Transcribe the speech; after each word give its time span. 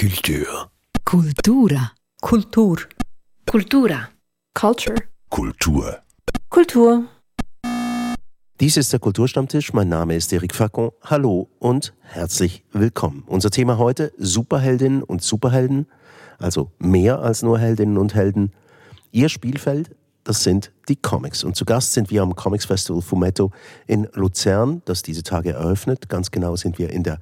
Kultur. 0.00 0.70
Kultura. 1.04 1.90
Kultur. 2.20 2.78
Kultura. 3.50 4.08
Culture. 4.54 4.96
Kultur. 5.28 5.98
Kultur. 6.48 7.08
Dies 8.60 8.76
ist 8.76 8.92
der 8.92 9.00
Kulturstammtisch. 9.00 9.72
Mein 9.72 9.88
Name 9.88 10.14
ist 10.14 10.32
Eric 10.32 10.54
Facon. 10.54 10.92
Hallo 11.02 11.48
und 11.58 11.94
herzlich 12.02 12.64
willkommen. 12.70 13.24
Unser 13.26 13.50
Thema 13.50 13.78
heute 13.78 14.12
Superheldinnen 14.18 15.02
und 15.02 15.24
Superhelden, 15.24 15.88
also 16.38 16.70
mehr 16.78 17.18
als 17.18 17.42
nur 17.42 17.58
Heldinnen 17.58 17.98
und 17.98 18.14
Helden. 18.14 18.52
Ihr 19.10 19.28
Spielfeld, 19.28 19.96
das 20.22 20.44
sind 20.44 20.70
die 20.88 20.94
Comics. 20.94 21.42
Und 21.42 21.56
zu 21.56 21.64
Gast 21.64 21.94
sind 21.94 22.12
wir 22.12 22.22
am 22.22 22.36
Comics 22.36 22.66
Festival 22.66 23.02
Fumetto 23.02 23.50
in 23.88 24.06
Luzern, 24.12 24.80
das 24.84 25.02
diese 25.02 25.24
Tage 25.24 25.54
eröffnet. 25.54 26.08
Ganz 26.08 26.30
genau 26.30 26.54
sind 26.54 26.78
wir 26.78 26.90
in 26.90 27.02
der 27.02 27.18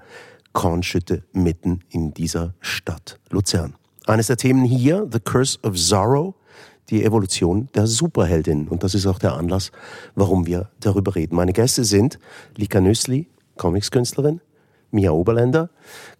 Kornschütte 0.57 1.23
mitten 1.35 1.81
in 1.91 2.15
dieser 2.15 2.55
Stadt 2.61 3.21
Luzern. 3.29 3.75
Eines 4.07 4.29
der 4.29 4.39
Themen 4.39 4.65
hier, 4.65 5.07
The 5.13 5.21
Curse 5.21 5.59
of 5.63 5.77
Zorro, 5.77 6.35
die 6.89 7.05
Evolution 7.05 7.69
der 7.75 7.87
Superheldin. 7.87 8.67
Und 8.67 8.83
das 8.83 8.95
ist 8.95 9.05
auch 9.05 9.19
der 9.19 9.35
Anlass, 9.35 9.71
warum 10.15 10.47
wir 10.47 10.71
darüber 10.81 11.15
reden. 11.15 11.37
Meine 11.37 11.53
Gäste 11.53 11.85
sind 11.85 12.19
Lika 12.57 12.81
Nüssli, 12.81 13.29
Comicskünstlerin, 13.59 14.41
Mia 14.91 15.11
Oberländer, 15.11 15.69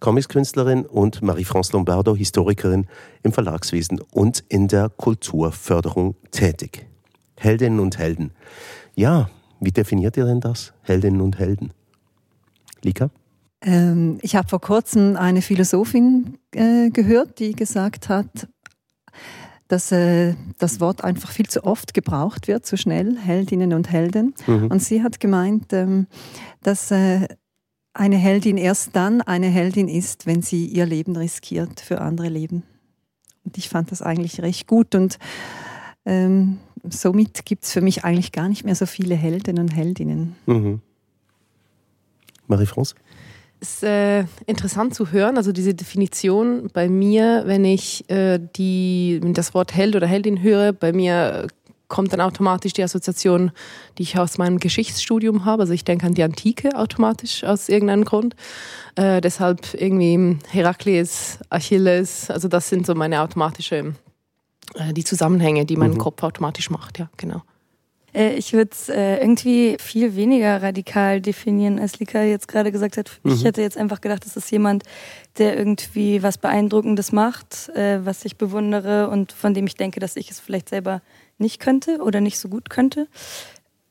Comicskünstlerin 0.01 0.85
und 0.85 1.23
Marie-France 1.23 1.73
Lombardo, 1.73 2.15
Historikerin 2.15 2.85
im 3.23 3.33
Verlagswesen 3.33 4.01
und 4.11 4.43
in 4.49 4.67
der 4.67 4.89
Kulturförderung 4.89 6.13
tätig. 6.29 6.85
Heldinnen 7.37 7.79
und 7.79 7.97
Helden. 7.97 8.33
Ja, 8.93 9.31
wie 9.59 9.71
definiert 9.71 10.15
ihr 10.15 10.25
denn 10.25 10.41
das? 10.41 10.73
Heldinnen 10.83 11.21
und 11.21 11.39
Helden? 11.39 11.73
Lika? 12.83 13.09
Ähm, 13.61 14.19
ich 14.21 14.35
habe 14.35 14.47
vor 14.47 14.61
kurzem 14.61 15.15
eine 15.15 15.41
Philosophin 15.41 16.37
äh, 16.53 16.89
gehört, 16.89 17.39
die 17.39 17.53
gesagt 17.53 18.09
hat, 18.09 18.47
dass 19.67 19.91
äh, 19.91 20.35
das 20.59 20.79
Wort 20.79 21.03
einfach 21.03 21.31
viel 21.31 21.47
zu 21.47 21.63
oft 21.63 21.93
gebraucht 21.93 22.47
wird, 22.47 22.65
zu 22.65 22.77
schnell, 22.77 23.17
Heldinnen 23.17 23.73
und 23.73 23.91
Helden. 23.91 24.33
Mhm. 24.45 24.67
Und 24.67 24.81
sie 24.81 25.03
hat 25.03 25.19
gemeint, 25.19 25.73
ähm, 25.73 26.07
dass 26.61 26.91
äh, 26.91 27.27
eine 27.93 28.15
Heldin 28.15 28.57
erst 28.57 28.95
dann 28.95 29.21
eine 29.21 29.47
Heldin 29.47 29.87
ist, 29.87 30.25
wenn 30.25 30.41
sie 30.41 30.67
ihr 30.67 30.85
Leben 30.85 31.15
riskiert 31.15 31.81
für 31.81 31.99
andere 32.01 32.29
Leben. 32.29 32.63
Und 33.43 33.57
ich 33.57 33.69
fand 33.69 33.91
das 33.91 34.01
eigentlich 34.01 34.41
recht 34.41 34.67
gut 34.67 34.93
und 34.93 35.17
ähm, 36.05 36.59
somit 36.89 37.45
gibt 37.45 37.63
es 37.63 37.71
für 37.71 37.81
mich 37.81 38.05
eigentlich 38.05 38.31
gar 38.31 38.47
nicht 38.47 38.63
mehr 38.63 38.75
so 38.75 38.85
viele 38.85 39.15
Helden 39.15 39.59
und 39.59 39.75
Heldinnen. 39.75 40.35
Mhm. 40.45 40.81
Marie-France? 42.47 42.95
Ist 43.59 43.83
äh, 43.83 44.25
interessant 44.45 44.93
zu 44.93 45.11
hören, 45.11 45.37
also 45.37 45.51
diese 45.51 45.73
Definition 45.73 46.69
bei 46.73 46.89
mir, 46.89 47.43
wenn 47.45 47.65
ich 47.65 48.09
äh, 48.09 48.39
die, 48.55 49.19
das 49.33 49.53
Wort 49.53 49.73
Held 49.73 49.95
oder 49.95 50.07
Heldin 50.07 50.41
höre, 50.41 50.73
bei 50.73 50.93
mir 50.93 51.47
kommt 51.87 52.11
dann 52.13 52.21
automatisch 52.21 52.73
die 52.73 52.83
Assoziation, 52.83 53.51
die 53.97 54.03
ich 54.03 54.17
aus 54.17 54.37
meinem 54.37 54.59
Geschichtsstudium 54.59 55.45
habe. 55.45 55.63
Also 55.63 55.73
ich 55.73 55.85
denke 55.85 56.05
an 56.05 56.13
die 56.13 56.23
Antike 56.23 56.77
automatisch 56.77 57.43
aus 57.43 57.69
irgendeinem 57.69 58.03
Grund. 58.03 58.35
Äh, 58.95 59.21
deshalb 59.21 59.73
irgendwie 59.73 60.37
Herakles, 60.49 61.39
Achilles, 61.49 62.29
also 62.29 62.47
das 62.47 62.69
sind 62.69 62.85
so 62.85 62.93
meine 62.95 63.21
automatische, 63.21 63.95
äh, 64.75 64.93
die 64.93 65.03
Zusammenhänge, 65.03 65.65
die 65.65 65.77
mein 65.77 65.91
mhm. 65.91 65.97
Kopf 65.97 66.23
automatisch 66.23 66.69
macht, 66.69 66.99
ja, 66.99 67.09
genau. 67.17 67.41
Äh, 68.17 68.33
ich 68.35 68.53
würde 68.53 68.71
es 68.71 68.89
äh, 68.89 69.17
irgendwie 69.17 69.77
viel 69.79 70.15
weniger 70.15 70.61
radikal 70.61 71.21
definieren, 71.21 71.79
als 71.79 71.99
Lika 71.99 72.23
jetzt 72.23 72.47
gerade 72.47 72.71
gesagt 72.71 72.97
hat. 72.97 73.11
Mhm. 73.23 73.33
Ich 73.33 73.43
hätte 73.43 73.61
jetzt 73.61 73.77
einfach 73.77 74.01
gedacht, 74.01 74.25
das 74.25 74.35
ist 74.35 74.51
jemand, 74.51 74.83
der 75.37 75.55
irgendwie 75.57 76.23
was 76.23 76.37
Beeindruckendes 76.37 77.11
macht, 77.11 77.69
äh, 77.69 78.03
was 78.03 78.25
ich 78.25 78.37
bewundere 78.37 79.09
und 79.09 79.31
von 79.31 79.53
dem 79.53 79.67
ich 79.67 79.75
denke, 79.75 79.99
dass 79.99 80.15
ich 80.15 80.31
es 80.31 80.39
vielleicht 80.39 80.69
selber 80.69 81.01
nicht 81.37 81.59
könnte 81.59 81.99
oder 82.01 82.19
nicht 82.19 82.39
so 82.39 82.49
gut 82.49 82.69
könnte. 82.69 83.07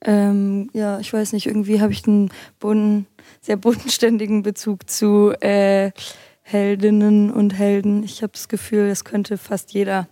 Ähm, 0.04 0.68
ja, 0.72 0.98
ich 0.98 1.12
weiß 1.12 1.32
nicht, 1.32 1.46
irgendwie 1.46 1.80
habe 1.80 1.92
ich 1.92 2.06
einen 2.06 2.30
boden, 2.58 3.06
sehr 3.40 3.56
bodenständigen 3.56 4.42
Bezug 4.42 4.90
zu 4.90 5.32
äh, 5.40 5.92
Heldinnen 6.42 7.30
und 7.30 7.56
Helden. 7.56 8.02
Ich 8.02 8.22
habe 8.22 8.32
das 8.32 8.48
Gefühl, 8.48 8.88
das 8.88 9.04
könnte 9.04 9.38
fast 9.38 9.72
jeder 9.72 10.08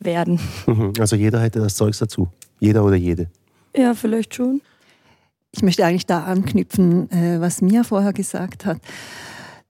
werden. 0.00 0.40
Also 0.98 1.16
jeder 1.16 1.40
hätte 1.40 1.60
das 1.60 1.76
Zeugs 1.76 1.98
dazu. 1.98 2.28
Jeder 2.64 2.84
oder 2.84 2.96
jede? 2.96 3.28
Ja, 3.76 3.94
vielleicht 3.94 4.34
schon. 4.34 4.62
Ich 5.52 5.62
möchte 5.62 5.84
eigentlich 5.84 6.06
da 6.06 6.24
anknüpfen, 6.24 7.10
äh, 7.10 7.40
was 7.40 7.60
Mia 7.60 7.84
vorher 7.84 8.12
gesagt 8.12 8.64
hat, 8.64 8.78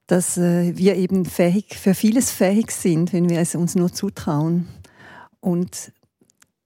dass 0.06 0.36
äh, 0.36 0.76
wir 0.76 0.96
eben 0.96 1.24
fähig, 1.24 1.76
für 1.76 1.94
vieles 1.94 2.30
fähig 2.30 2.70
sind, 2.70 3.12
wenn 3.12 3.28
wir 3.28 3.40
es 3.40 3.54
uns 3.54 3.74
nur 3.74 3.92
zutrauen. 3.92 4.68
Und 5.40 5.92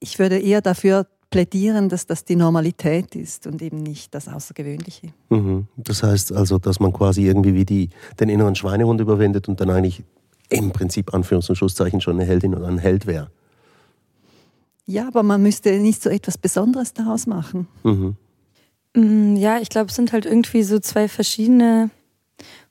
ich 0.01 0.19
würde 0.19 0.39
eher 0.39 0.61
dafür 0.61 1.07
plädieren, 1.31 1.89
dass 1.89 2.07
das 2.07 2.25
die 2.25 2.37
Normalität 2.37 3.15
ist 3.15 3.47
und 3.47 3.61
eben 3.61 3.83
nicht 3.83 4.15
das 4.15 4.29
Außergewöhnliche. 4.29 5.09
Mhm. 5.31 5.67
Das 5.77 6.03
heißt 6.03 6.33
also, 6.33 6.59
dass 6.59 6.81
man 6.81 6.93
quasi 6.93 7.27
irgendwie 7.27 7.55
wie 7.55 7.65
die, 7.65 7.91
den 8.19 8.29
inneren 8.29 8.55
Schweinehund 8.55 9.01
überwindet 9.01 9.49
und 9.49 9.61
dann 9.61 9.71
eigentlich 9.71 10.03
im 10.49 10.73
Prinzip 10.73 11.13
Anführungs- 11.15 11.49
und 11.51 11.57
Schlusszeichen 11.57 12.01
schon 12.01 12.17
eine 12.17 12.25
Heldin 12.25 12.55
oder 12.55 12.69
ein 12.69 12.79
Held 12.79 13.07
wäre. 13.07 13.31
Ja, 14.91 15.07
aber 15.07 15.23
man 15.23 15.43
müsste 15.43 15.79
nicht 15.79 16.03
so 16.03 16.09
etwas 16.09 16.39
Besonderes 16.39 16.95
daraus 16.95 17.27
machen. 17.27 17.69
Mhm. 17.83 18.17
Mm, 18.97 19.37
ja, 19.37 19.61
ich 19.61 19.69
glaube, 19.69 19.91
es 19.91 19.97
sind 19.97 20.13
halt 20.13 20.25
irgendwie 20.25 20.63
so 20.63 20.79
zwei 20.79 21.09
verschiedene, 21.09 21.91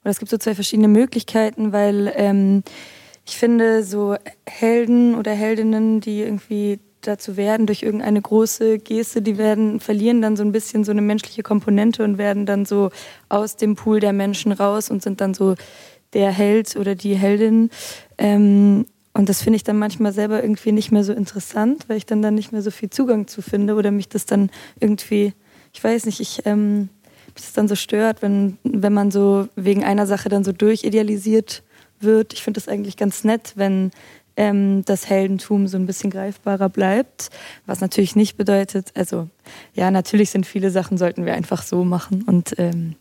oder 0.02 0.10
es 0.10 0.18
gibt 0.18 0.28
so 0.28 0.36
zwei 0.36 0.56
verschiedene 0.56 0.88
Möglichkeiten, 0.88 1.70
weil 1.70 2.12
ähm, 2.16 2.64
ich 3.24 3.36
finde, 3.36 3.84
so 3.84 4.16
Helden 4.48 5.14
oder 5.14 5.30
Heldinnen, 5.30 6.00
die 6.00 6.22
irgendwie 6.22 6.80
dazu 7.02 7.36
werden 7.36 7.66
durch 7.66 7.84
irgendeine 7.84 8.20
große 8.20 8.80
Geste, 8.80 9.22
die 9.22 9.38
werden 9.38 9.78
verlieren 9.78 10.20
dann 10.20 10.36
so 10.36 10.42
ein 10.42 10.50
bisschen 10.50 10.82
so 10.82 10.90
eine 10.90 11.02
menschliche 11.02 11.44
Komponente 11.44 12.02
und 12.02 12.18
werden 12.18 12.46
dann 12.46 12.64
so 12.64 12.90
aus 13.28 13.54
dem 13.54 13.76
Pool 13.76 14.00
der 14.00 14.12
Menschen 14.12 14.50
raus 14.50 14.90
und 14.90 15.04
sind 15.04 15.20
dann 15.20 15.34
so 15.34 15.54
der 16.14 16.32
Held 16.32 16.74
oder 16.74 16.96
die 16.96 17.14
Heldin. 17.14 17.70
Ähm, 18.18 18.86
und 19.18 19.28
das 19.28 19.42
finde 19.42 19.56
ich 19.56 19.64
dann 19.64 19.80
manchmal 19.80 20.12
selber 20.12 20.40
irgendwie 20.40 20.70
nicht 20.70 20.92
mehr 20.92 21.02
so 21.02 21.12
interessant, 21.12 21.86
weil 21.88 21.96
ich 21.96 22.06
dann 22.06 22.22
dann 22.22 22.36
nicht 22.36 22.52
mehr 22.52 22.62
so 22.62 22.70
viel 22.70 22.88
Zugang 22.88 23.26
zu 23.26 23.42
finde 23.42 23.74
oder 23.74 23.90
mich 23.90 24.08
das 24.08 24.26
dann 24.26 24.48
irgendwie, 24.78 25.32
ich 25.72 25.82
weiß 25.82 26.06
nicht, 26.06 26.20
ich 26.20 26.46
ähm, 26.46 26.88
mich 27.34 27.42
das 27.42 27.52
dann 27.52 27.66
so 27.66 27.74
stört, 27.74 28.22
wenn, 28.22 28.58
wenn 28.62 28.92
man 28.92 29.10
so 29.10 29.48
wegen 29.56 29.82
einer 29.82 30.06
Sache 30.06 30.28
dann 30.28 30.44
so 30.44 30.52
durchidealisiert 30.52 31.64
wird. 31.98 32.32
Ich 32.32 32.44
finde 32.44 32.60
das 32.60 32.68
eigentlich 32.68 32.96
ganz 32.96 33.24
nett, 33.24 33.54
wenn 33.56 33.90
ähm, 34.36 34.84
das 34.84 35.10
Heldentum 35.10 35.66
so 35.66 35.78
ein 35.78 35.86
bisschen 35.86 36.10
greifbarer 36.10 36.68
bleibt. 36.68 37.30
Was 37.66 37.80
natürlich 37.80 38.14
nicht 38.14 38.36
bedeutet, 38.36 38.92
also 38.94 39.28
ja, 39.74 39.90
natürlich 39.90 40.30
sind 40.30 40.46
viele 40.46 40.70
Sachen, 40.70 40.96
sollten 40.96 41.26
wir 41.26 41.34
einfach 41.34 41.64
so 41.64 41.82
machen 41.82 42.22
und 42.22 42.54
ähm, 42.58 42.94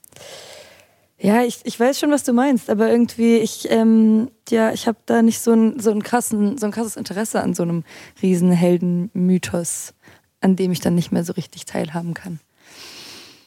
ja, 1.19 1.43
ich, 1.43 1.61
ich 1.63 1.79
weiß 1.79 1.99
schon, 1.99 2.11
was 2.11 2.23
du 2.23 2.31
meinst, 2.31 2.69
aber 2.69 2.89
irgendwie, 2.91 3.37
ich, 3.37 3.71
ähm, 3.71 4.29
ja, 4.49 4.71
ich 4.71 4.87
habe 4.87 4.99
da 5.07 5.23
nicht 5.23 5.39
so 5.39 5.51
ein, 5.51 5.79
so, 5.79 5.89
ein 5.91 6.03
krassen, 6.03 6.59
so 6.59 6.67
ein 6.67 6.71
krasses 6.71 6.95
Interesse 6.95 7.41
an 7.41 7.55
so 7.55 7.63
einem 7.63 7.83
riesen 8.21 8.51
Heldenmythos, 8.51 9.95
an 10.41 10.55
dem 10.55 10.71
ich 10.71 10.79
dann 10.79 10.93
nicht 10.93 11.11
mehr 11.11 11.23
so 11.23 11.33
richtig 11.33 11.65
teilhaben 11.65 12.13
kann. 12.13 12.39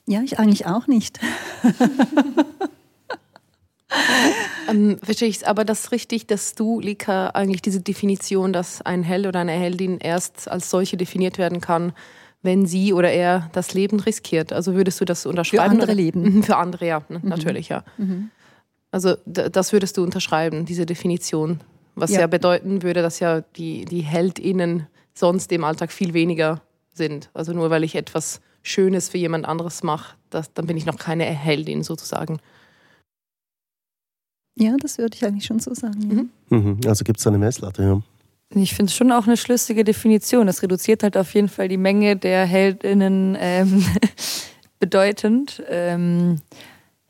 Ja, 0.07 0.23
ich 0.23 0.41
eigentlich 0.41 0.67
auch 0.67 0.89
nicht. 0.89 1.21
ähm, 4.69 4.99
verstehe 5.01 5.29
ich 5.29 5.37
es, 5.37 5.45
aber 5.45 5.65
das 5.65 5.85
ist 5.85 5.93
richtig, 5.93 6.27
dass 6.27 6.57
du, 6.57 6.81
Lika, 6.81 7.29
eigentlich 7.29 7.63
diese 7.63 7.81
Definition, 7.81 8.53
dass 8.53 8.83
ein 8.83 9.05
Held 9.05 9.29
oder 9.29 9.39
eine 9.39 9.53
Heldin 9.53 9.99
erst 9.99 10.51
als 10.51 10.71
solche 10.71 10.97
definiert 10.97 11.39
werden 11.39 11.61
kann, 11.61 11.93
wenn 12.43 12.67
sie 12.67 12.93
oder 12.93 13.11
er 13.11 13.51
das 13.53 13.75
Leben 13.75 14.01
riskiert. 14.01 14.53
Also 14.53 14.75
würdest 14.75 15.01
du 15.01 15.05
das 15.05 15.27
unterschreiben? 15.27 15.65
Für 15.65 15.71
andere 15.71 15.93
Leben. 15.93 16.23
Mhm, 16.23 16.43
für 16.43 16.57
andere, 16.57 16.87
ja, 16.87 17.03
ne, 17.09 17.19
mhm. 17.21 17.29
natürlich, 17.29 17.69
ja. 17.69 17.85
Mhm. 17.99 18.31
Also 18.91 19.15
das 19.27 19.73
würdest 19.73 19.97
du 19.97 20.03
unterschreiben, 20.03 20.65
diese 20.65 20.87
Definition. 20.87 21.61
Was 21.95 22.13
ja. 22.13 22.21
ja, 22.21 22.27
bedeuten 22.27 22.83
würde, 22.83 23.03
dass 23.03 23.21
ja 23.21 23.43
die, 23.57 23.85
die 23.85 24.01
HeldInnen 24.01 24.87
sonst 25.15 25.53
im 25.53 25.65
Alltag 25.65 25.93
viel 25.93 26.15
weniger 26.15 26.63
sind. 26.93 27.31
Also 27.35 27.53
nur 27.53 27.71
weil 27.71 27.85
ich 27.85 27.95
etwas 27.95 28.41
Schönes 28.63 29.09
für 29.09 29.19
jemand 29.19 29.47
anderes 29.47 29.83
mache, 29.83 30.17
das, 30.31 30.53
dann 30.53 30.67
bin 30.67 30.77
ich 30.77 30.87
noch 30.87 30.97
keine 30.97 31.25
Heldin 31.25 31.83
sozusagen. 31.83 32.39
Ja, 34.57 34.77
das 34.81 34.99
würde 34.99 35.17
ich 35.17 35.25
eigentlich 35.25 35.47
schon 35.47 35.61
so 35.61 35.75
sagen. 35.75 36.31
Ja. 36.51 36.57
Mhm. 36.59 36.69
mhm. 36.69 36.81
Also 36.87 37.05
gibt 37.05 37.21
es 37.21 37.27
eine 37.27 37.39
Messlatte, 37.39 37.83
ja. 37.83 38.03
Ich 38.55 38.75
finde 38.75 38.91
es 38.91 38.97
schon 38.97 39.13
auch 39.13 39.27
eine 39.27 39.37
schlüssige 39.37 39.85
Definition. 39.85 40.49
Es 40.49 40.63
reduziert 40.63 41.05
halt 41.05 41.17
auf 41.17 41.35
jeden 41.35 41.49
Fall 41.49 41.69
die 41.69 41.77
Menge 41.77 42.17
der 42.17 42.45
HeldInnen 42.45 43.37
ähm, 43.39 43.85
bedeutend. 44.81 45.63
Ähm, 45.69 46.41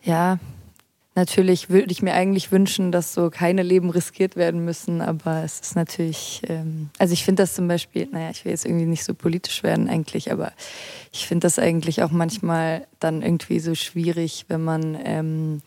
ja, 0.02 0.38
natürlich 1.14 1.70
würde 1.70 1.92
ich 1.92 2.02
mir 2.02 2.12
eigentlich 2.12 2.52
wünschen, 2.52 2.92
dass 2.92 3.14
so 3.14 3.30
keine 3.30 3.62
Leben 3.62 3.88
riskiert 3.88 4.36
werden 4.36 4.66
müssen, 4.66 5.00
aber 5.00 5.42
es 5.42 5.60
ist 5.60 5.76
natürlich, 5.76 6.42
ähm, 6.46 6.90
also 6.98 7.14
ich 7.14 7.24
finde 7.24 7.42
das 7.42 7.54
zum 7.54 7.68
Beispiel, 7.68 8.06
naja, 8.12 8.30
ich 8.30 8.44
will 8.44 8.52
jetzt 8.52 8.66
irgendwie 8.66 8.86
nicht 8.86 9.04
so 9.04 9.14
politisch 9.14 9.62
werden 9.62 9.88
eigentlich, 9.88 10.30
aber 10.30 10.52
ich 11.10 11.26
finde 11.26 11.46
das 11.46 11.58
eigentlich 11.58 12.02
auch 12.02 12.10
manchmal 12.10 12.86
dann 12.98 13.22
irgendwie 13.22 13.60
so 13.60 13.74
schwierig, 13.74 14.44
wenn 14.48 14.62
man 14.62 14.98
ähm, 15.04 15.62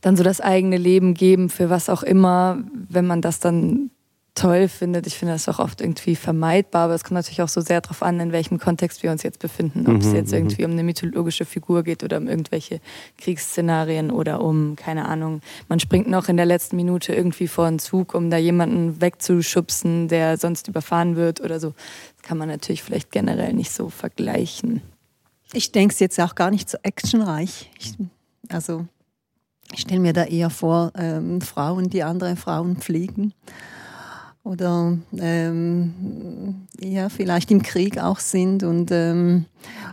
dann 0.00 0.16
so 0.16 0.22
das 0.22 0.40
eigene 0.40 0.78
Leben 0.78 1.12
geben 1.12 1.50
für 1.50 1.68
was 1.68 1.90
auch 1.90 2.02
immer, 2.02 2.62
wenn 2.72 3.06
man 3.06 3.20
das 3.20 3.38
dann 3.38 3.90
toll 4.34 4.68
findet. 4.68 5.06
Ich 5.06 5.16
finde 5.16 5.34
das 5.34 5.48
auch 5.48 5.60
oft 5.60 5.80
irgendwie 5.80 6.16
vermeidbar, 6.16 6.86
aber 6.86 6.94
es 6.94 7.04
kommt 7.04 7.14
natürlich 7.14 7.42
auch 7.42 7.48
so 7.48 7.60
sehr 7.60 7.80
darauf 7.80 8.02
an, 8.02 8.18
in 8.18 8.32
welchem 8.32 8.58
Kontext 8.58 9.02
wir 9.02 9.12
uns 9.12 9.22
jetzt 9.22 9.38
befinden. 9.38 9.86
Ob 9.86 10.00
es 10.00 10.08
Mhm, 10.08 10.14
jetzt 10.16 10.32
mhm. 10.32 10.38
irgendwie 10.38 10.64
um 10.64 10.72
eine 10.72 10.82
mythologische 10.82 11.44
Figur 11.44 11.84
geht 11.84 12.02
oder 12.02 12.18
um 12.18 12.26
irgendwelche 12.26 12.80
Kriegsszenarien 13.18 14.10
oder 14.10 14.40
um, 14.40 14.74
keine 14.76 15.06
Ahnung, 15.06 15.40
man 15.68 15.78
springt 15.78 16.08
noch 16.08 16.28
in 16.28 16.36
der 16.36 16.46
letzten 16.46 16.76
Minute 16.76 17.14
irgendwie 17.14 17.46
vor 17.46 17.66
einen 17.66 17.78
Zug, 17.78 18.14
um 18.14 18.30
da 18.30 18.36
jemanden 18.36 19.00
wegzuschubsen, 19.00 20.08
der 20.08 20.36
sonst 20.36 20.66
überfahren 20.66 21.14
wird 21.14 21.40
oder 21.40 21.60
so. 21.60 21.74
Das 22.16 22.28
kann 22.28 22.38
man 22.38 22.48
natürlich 22.48 22.82
vielleicht 22.82 23.12
generell 23.12 23.52
nicht 23.52 23.70
so 23.72 23.88
vergleichen. 23.88 24.82
Ich 25.52 25.70
denke 25.70 25.92
es 25.92 26.00
jetzt 26.00 26.20
auch 26.20 26.34
gar 26.34 26.50
nicht 26.50 26.68
so 26.68 26.78
actionreich. 26.82 27.70
Ich, 27.78 27.94
also 28.48 28.86
ich 29.72 29.80
stelle 29.80 30.00
mir 30.00 30.12
da 30.12 30.24
eher 30.24 30.50
vor, 30.50 30.92
ähm, 30.96 31.40
Frauen, 31.40 31.88
die 31.88 32.02
andere 32.02 32.34
Frauen 32.34 32.76
pflegen. 32.76 33.32
Oder 34.44 34.98
ähm, 35.18 36.66
ja, 36.78 37.08
vielleicht 37.08 37.50
im 37.50 37.62
Krieg 37.62 37.98
auch 37.98 38.18
sind 38.18 38.62
und 38.62 38.90
ähm, 38.92 39.46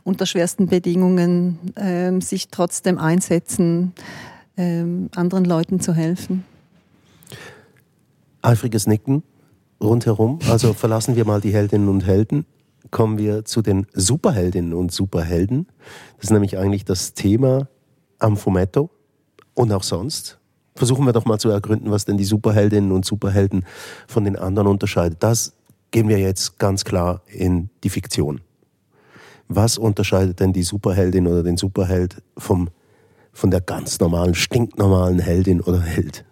unter 0.03 0.25
schwersten 0.25 0.68
Bedingungen 0.68 1.57
ähm, 1.77 2.19
sich 2.19 2.50
trotzdem 2.50 2.98
einsetzen, 2.98 3.94
ähm, 4.57 5.09
anderen 5.15 5.45
Leuten 5.45 5.80
zu 5.80 5.94
helfen. 5.94 6.44
Eifriges 8.42 8.88
Nicken 8.88 9.24
rundherum. 9.81 10.39
Also 10.50 10.74
verlassen 10.75 11.15
wir 11.15 11.24
mal 11.24 11.39
die 11.39 11.54
Heldinnen 11.54 11.88
und 11.88 12.06
Helden. 12.06 12.45
Kommen 12.89 13.18
wir 13.18 13.45
zu 13.45 13.62
den 13.62 13.88
Superheldinnen 13.94 14.74
und 14.74 14.92
Superhelden. 14.92 15.68
Das 16.18 16.25
ist 16.25 16.31
nämlich 16.31 16.57
eigentlich 16.57 16.83
das 16.83 17.13
Thema 17.13 17.69
am 18.19 18.36
Fumetto 18.36 18.89
und 19.54 19.71
auch 19.71 19.83
sonst. 19.83 20.41
Versuchen 20.75 21.06
wir 21.06 21.13
doch 21.13 21.25
mal 21.25 21.38
zu 21.38 21.50
ergründen, 21.50 21.91
was 21.91 22.06
denn 22.06 22.18
die 22.18 22.23
Superheldinnen 22.23 22.91
und 22.91 23.06
Superhelden 23.06 23.65
von 24.07 24.23
den 24.23 24.38
anderen 24.38 24.68
unterscheidet. 24.68 25.21
Das 25.21 25.53
gehen 25.91 26.07
wir 26.07 26.18
jetzt 26.18 26.59
ganz 26.59 26.85
klar 26.85 27.21
in 27.27 27.69
die 27.83 27.89
Fiktion. 27.89 28.41
Was 29.47 29.77
unterscheidet 29.77 30.39
denn 30.39 30.53
die 30.53 30.63
Superheldin 30.63 31.27
oder 31.27 31.44
den 31.44 31.57
Superheld 31.57 32.21
vom, 32.38 32.69
von 33.33 33.51
der 33.51 33.59
ganz 33.59 34.00
normalen, 34.00 34.33
stinknormalen 34.33 35.19
Heldin 35.19 35.59
oder 35.59 35.81
Held? 35.81 36.23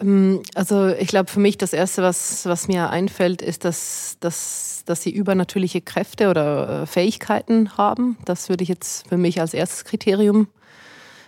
Ähm, 0.00 0.42
Also 0.54 0.88
ich 0.88 1.08
glaube, 1.08 1.30
für 1.30 1.40
mich 1.40 1.56
das 1.56 1.72
Erste, 1.72 2.02
was, 2.02 2.44
was 2.44 2.68
mir 2.68 2.90
einfällt, 2.90 3.40
ist, 3.40 3.64
dass, 3.64 4.18
dass, 4.20 4.82
dass 4.84 5.02
sie 5.02 5.10
übernatürliche 5.10 5.80
Kräfte 5.80 6.28
oder 6.28 6.82
äh, 6.82 6.86
Fähigkeiten 6.86 7.78
haben. 7.78 8.18
Das 8.26 8.50
würde 8.50 8.62
ich 8.62 8.68
jetzt 8.68 9.08
für 9.08 9.16
mich 9.16 9.40
als 9.40 9.54
erstes 9.54 9.84
Kriterium 9.84 10.48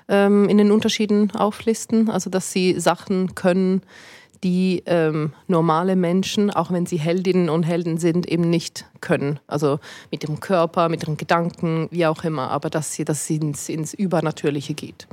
ähm, 0.09 0.49
in 0.49 0.59
den 0.59 0.73
Unterschieden 0.73 1.31
auflisten. 1.33 2.11
Also 2.11 2.31
dass 2.31 2.53
sie 2.53 2.79
Sachen 2.79 3.35
können, 3.35 3.83
die 4.45 4.83
ähm, 4.87 5.33
normale 5.49 5.97
Menschen, 5.97 6.51
auch 6.51 6.71
wenn 6.71 6.87
sie 6.87 6.99
Heldinnen 6.99 7.49
und 7.49 7.63
Helden 7.65 7.99
sind, 7.99 8.27
eben 8.27 8.49
nicht 8.49 8.85
können. 9.01 9.41
Also 9.47 9.79
mit 10.11 10.23
dem 10.23 10.41
Körper, 10.41 10.89
mit 10.89 11.03
ihren 11.03 11.17
Gedanken, 11.17 11.89
wie 11.91 12.07
auch 12.07 12.25
immer. 12.25 12.51
Aber 12.51 12.71
dass 12.71 12.93
sie, 12.93 13.05
dass 13.05 13.27
sie 13.27 13.37
ins, 13.37 13.69
ins 13.69 13.95
Übernatürliche 13.95 14.75
geht. 14.75 15.09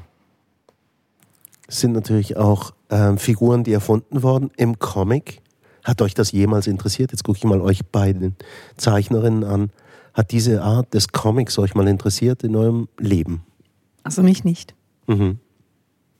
Es 1.67 1.79
sind 1.79 1.93
natürlich 1.93 2.37
auch 2.37 2.73
ähm, 2.89 3.17
Figuren, 3.17 3.63
die 3.63 3.73
erfunden 3.73 4.21
wurden 4.21 4.51
im 4.57 4.77
Comic. 4.79 5.41
Hat 5.83 6.01
euch 6.01 6.13
das 6.13 6.31
jemals 6.31 6.67
interessiert? 6.67 7.11
Jetzt 7.11 7.23
gucke 7.23 7.37
ich 7.37 7.43
mal 7.43 7.61
euch 7.61 7.85
beiden 7.85 8.35
Zeichnerinnen 8.77 9.43
an. 9.43 9.71
Hat 10.13 10.31
diese 10.31 10.61
Art 10.61 10.93
des 10.93 11.09
Comics 11.09 11.57
euch 11.57 11.73
mal 11.75 11.87
interessiert 11.87 12.43
in 12.43 12.55
eurem 12.55 12.87
Leben? 12.99 13.43
Also 14.03 14.21
mich 14.21 14.43
nicht. 14.43 14.75
Mhm. 15.07 15.39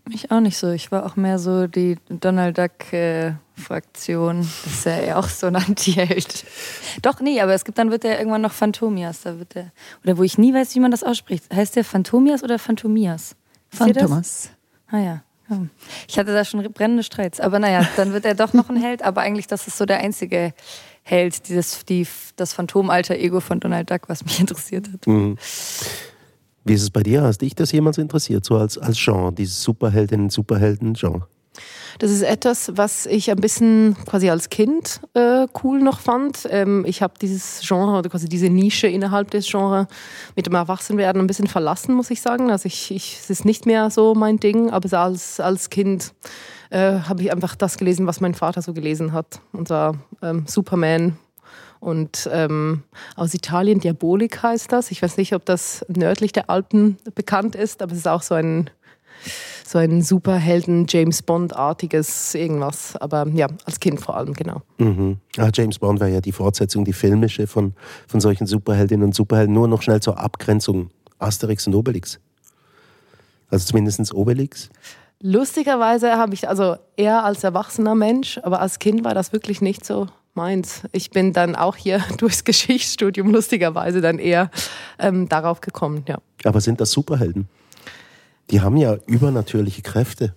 Mich 0.05 0.31
auch 0.31 0.41
nicht 0.41 0.57
so. 0.57 0.69
Ich 0.71 0.91
war 0.91 1.05
auch 1.05 1.15
mehr 1.15 1.39
so 1.39 1.65
die 1.67 1.97
Donald 2.09 2.57
Duck-Fraktion. 2.57 4.39
das 4.39 4.65
ist 4.65 4.85
ja 4.85 4.97
eher 4.97 5.17
auch 5.17 5.29
so 5.29 5.47
ein 5.47 5.55
Anti-Held. 5.55 6.45
Doch, 7.01 7.21
nee, 7.21 7.39
aber 7.39 7.53
es 7.53 7.63
gibt 7.63 7.77
dann 7.77 7.89
wird 7.89 8.03
der 8.03 8.19
irgendwann 8.19 8.41
noch 8.41 8.51
Phantomias. 8.51 9.21
Da 9.21 9.39
wird 9.39 9.55
der, 9.55 9.71
oder 10.03 10.17
wo 10.17 10.23
ich 10.23 10.37
nie 10.37 10.53
weiß, 10.53 10.75
wie 10.75 10.81
man 10.81 10.91
das 10.91 11.03
ausspricht. 11.03 11.45
Heißt 11.53 11.77
der 11.77 11.85
Phantomias 11.85 12.43
oder 12.43 12.59
Phantomias? 12.59 13.37
Phantomas. 13.69 14.49
Ah 14.87 14.99
ja. 14.99 15.23
ja. 15.49 15.61
Ich 16.09 16.19
hatte 16.19 16.33
da 16.33 16.43
schon 16.43 16.61
brennende 16.73 17.03
Streits. 17.03 17.39
Aber 17.39 17.59
naja, 17.59 17.87
dann 17.95 18.11
wird 18.11 18.25
er 18.25 18.35
doch 18.35 18.51
noch 18.51 18.69
ein 18.69 18.75
Held. 18.75 19.03
Aber 19.03 19.21
eigentlich, 19.21 19.47
das 19.47 19.67
ist 19.67 19.77
so 19.77 19.85
der 19.85 19.99
einzige 19.99 20.53
Held, 21.03 21.47
dieses, 21.47 21.85
die, 21.85 22.05
das 22.35 22.53
Phantom-Alter-Ego 22.53 23.39
von 23.39 23.61
Donald 23.61 23.89
Duck, 23.89 24.09
was 24.09 24.25
mich 24.25 24.37
interessiert 24.41 24.89
hat. 24.91 25.07
Mhm. 25.07 25.37
Wie 26.65 26.73
ist 26.73 26.81
es 26.81 26.91
bei 26.91 27.03
dir? 27.03 27.23
Hast 27.23 27.39
dich 27.39 27.55
das 27.55 27.71
jemals 27.71 27.97
interessiert, 27.97 28.45
so 28.45 28.55
als, 28.55 28.77
als 28.77 28.97
Genre, 28.97 29.33
dieses 29.33 29.61
Superheldinnen, 29.63 30.29
Superhelden-Genre? 30.29 31.27
Das 31.99 32.09
ist 32.09 32.23
etwas, 32.23 32.71
was 32.75 33.05
ich 33.05 33.29
ein 33.29 33.37
bisschen 33.37 33.95
quasi 34.05 34.29
als 34.29 34.49
Kind 34.49 35.01
äh, 35.13 35.47
cool 35.63 35.79
noch 35.79 35.99
fand. 35.99 36.47
Ähm, 36.49 36.85
ich 36.87 37.01
habe 37.01 37.13
dieses 37.21 37.61
Genre 37.63 37.99
oder 37.99 38.09
quasi 38.09 38.27
diese 38.27 38.49
Nische 38.49 38.87
innerhalb 38.87 39.29
des 39.31 39.47
Genres 39.47 39.87
mit 40.35 40.45
dem 40.45 40.55
Erwachsenwerden 40.55 41.21
ein 41.21 41.27
bisschen 41.27 41.47
verlassen, 41.47 41.93
muss 41.93 42.09
ich 42.09 42.21
sagen. 42.21 42.49
Also 42.49 42.65
ich, 42.65 42.91
ich, 42.91 43.19
es 43.21 43.29
ist 43.29 43.45
nicht 43.45 43.65
mehr 43.65 43.89
so 43.91 44.15
mein 44.15 44.39
Ding, 44.39 44.71
aber 44.71 44.99
als, 44.99 45.39
als 45.39 45.69
Kind 45.69 46.13
äh, 46.71 46.99
habe 47.01 47.21
ich 47.21 47.31
einfach 47.31 47.55
das 47.55 47.77
gelesen, 47.77 48.07
was 48.07 48.21
mein 48.21 48.33
Vater 48.33 48.61
so 48.61 48.73
gelesen 48.73 49.13
hat. 49.13 49.39
Und 49.51 49.67
zwar 49.67 49.95
ähm, 50.21 50.45
Superman, 50.47 51.17
und 51.83 52.29
ähm, 52.31 52.83
aus 53.17 53.33
Italien, 53.33 53.81
Diabolik 53.81 54.41
heißt 54.41 54.71
das. 54.71 54.89
Ich 54.89 55.01
weiß 55.01 55.17
nicht, 55.17 55.33
ob 55.33 55.45
das 55.45 55.85
nördlich 55.89 56.31
der 56.31 56.49
Alpen 56.49 56.97
bekannt 57.13 57.55
ist, 57.55 57.81
aber 57.81 57.91
es 57.91 57.99
ist 57.99 58.07
auch 58.07 58.21
so 58.21 58.35
ein, 58.35 58.69
so 59.65 59.79
ein 59.79 60.01
Superhelden, 60.01 60.85
James 60.87 61.21
Bond-artiges 61.21 62.35
irgendwas. 62.35 62.95
Aber 62.95 63.27
ja, 63.33 63.47
als 63.65 63.81
Kind 63.81 63.99
vor 63.99 64.15
allem, 64.15 64.33
genau. 64.33 64.61
Mhm. 64.77 65.17
Ah, 65.37 65.49
James 65.53 65.77
Bond 65.77 65.99
war 65.99 66.07
ja 66.07 66.21
die 66.21 66.31
Fortsetzung, 66.31 66.85
die 66.85 66.93
filmische 66.93 67.47
von, 67.47 67.73
von 68.07 68.21
solchen 68.21 68.47
Superheldinnen 68.47 69.05
und 69.05 69.13
Superhelden. 69.13 69.53
Nur 69.53 69.67
noch 69.67 69.81
schnell 69.81 69.99
zur 69.99 70.17
Abgrenzung. 70.17 70.89
Asterix 71.19 71.67
und 71.67 71.75
Obelix. 71.75 72.19
Also 73.49 73.65
zumindest 73.65 74.13
Obelix. 74.13 74.69
Lustigerweise 75.19 76.13
habe 76.13 76.33
ich 76.33 76.47
also 76.47 76.77
eher 76.95 77.23
als 77.23 77.43
erwachsener 77.43 77.95
Mensch, 77.95 78.39
aber 78.43 78.61
als 78.61 78.79
Kind 78.79 79.03
war 79.03 79.13
das 79.13 79.31
wirklich 79.31 79.61
nicht 79.61 79.85
so 79.85 80.07
meins. 80.35 80.83
Ich 80.91 81.11
bin 81.11 81.33
dann 81.33 81.55
auch 81.55 81.75
hier 81.75 82.03
durchs 82.17 82.43
Geschichtsstudium 82.43 83.31
lustigerweise 83.31 84.01
dann 84.01 84.19
eher 84.19 84.49
ähm, 84.99 85.29
darauf 85.29 85.61
gekommen, 85.61 86.03
ja. 86.07 86.19
Aber 86.43 86.61
sind 86.61 86.81
das 86.81 86.91
Superhelden? 86.91 87.47
Die 88.49 88.61
haben 88.61 88.77
ja 88.77 88.97
übernatürliche 89.07 89.81
Kräfte. 89.81 90.35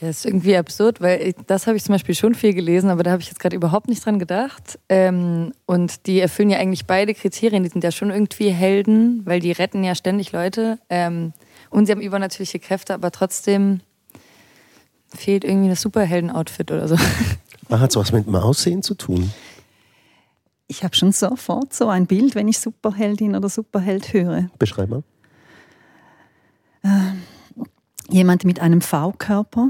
Ja, 0.00 0.06
das 0.06 0.18
ist 0.18 0.26
irgendwie 0.26 0.56
absurd, 0.56 1.00
weil 1.00 1.20
ich, 1.20 1.34
das 1.46 1.66
habe 1.66 1.76
ich 1.76 1.84
zum 1.84 1.94
Beispiel 1.94 2.14
schon 2.14 2.34
viel 2.34 2.54
gelesen, 2.54 2.90
aber 2.90 3.02
da 3.02 3.10
habe 3.10 3.22
ich 3.22 3.28
jetzt 3.28 3.40
gerade 3.40 3.56
überhaupt 3.56 3.88
nicht 3.88 4.04
dran 4.04 4.18
gedacht. 4.18 4.78
Ähm, 4.88 5.52
und 5.66 6.06
die 6.06 6.20
erfüllen 6.20 6.50
ja 6.50 6.58
eigentlich 6.58 6.86
beide 6.86 7.12
Kriterien. 7.12 7.64
Die 7.64 7.68
sind 7.70 7.82
ja 7.82 7.90
schon 7.90 8.10
irgendwie 8.10 8.50
Helden, 8.50 9.22
weil 9.24 9.40
die 9.40 9.52
retten 9.52 9.82
ja 9.82 9.94
ständig 9.94 10.32
Leute. 10.32 10.78
Ähm, 10.88 11.32
und 11.70 11.86
sie 11.86 11.92
haben 11.92 12.00
übernatürliche 12.00 12.60
Kräfte, 12.60 12.94
aber 12.94 13.10
trotzdem 13.10 13.80
fehlt 15.14 15.44
irgendwie 15.44 15.68
das 15.68 15.80
Superhelden-Outfit 15.82 16.70
oder 16.70 16.88
so. 16.88 16.96
Hat 17.70 17.90
es 17.90 17.96
was 17.96 18.12
mit 18.12 18.26
dem 18.26 18.34
Aussehen 18.34 18.82
zu 18.82 18.94
tun? 18.94 19.32
Ich 20.66 20.84
habe 20.84 20.94
schon 20.94 21.12
sofort 21.12 21.72
so 21.74 21.88
ein 21.88 22.06
Bild, 22.06 22.34
wenn 22.34 22.46
ich 22.48 22.58
Superheldin 22.58 23.34
oder 23.36 23.48
Superheld 23.48 24.12
höre. 24.12 24.50
Beschreib 24.58 24.88
mal. 24.90 25.02
Jemand 28.08 28.44
mit 28.44 28.60
einem 28.60 28.80
V-Körper, 28.80 29.68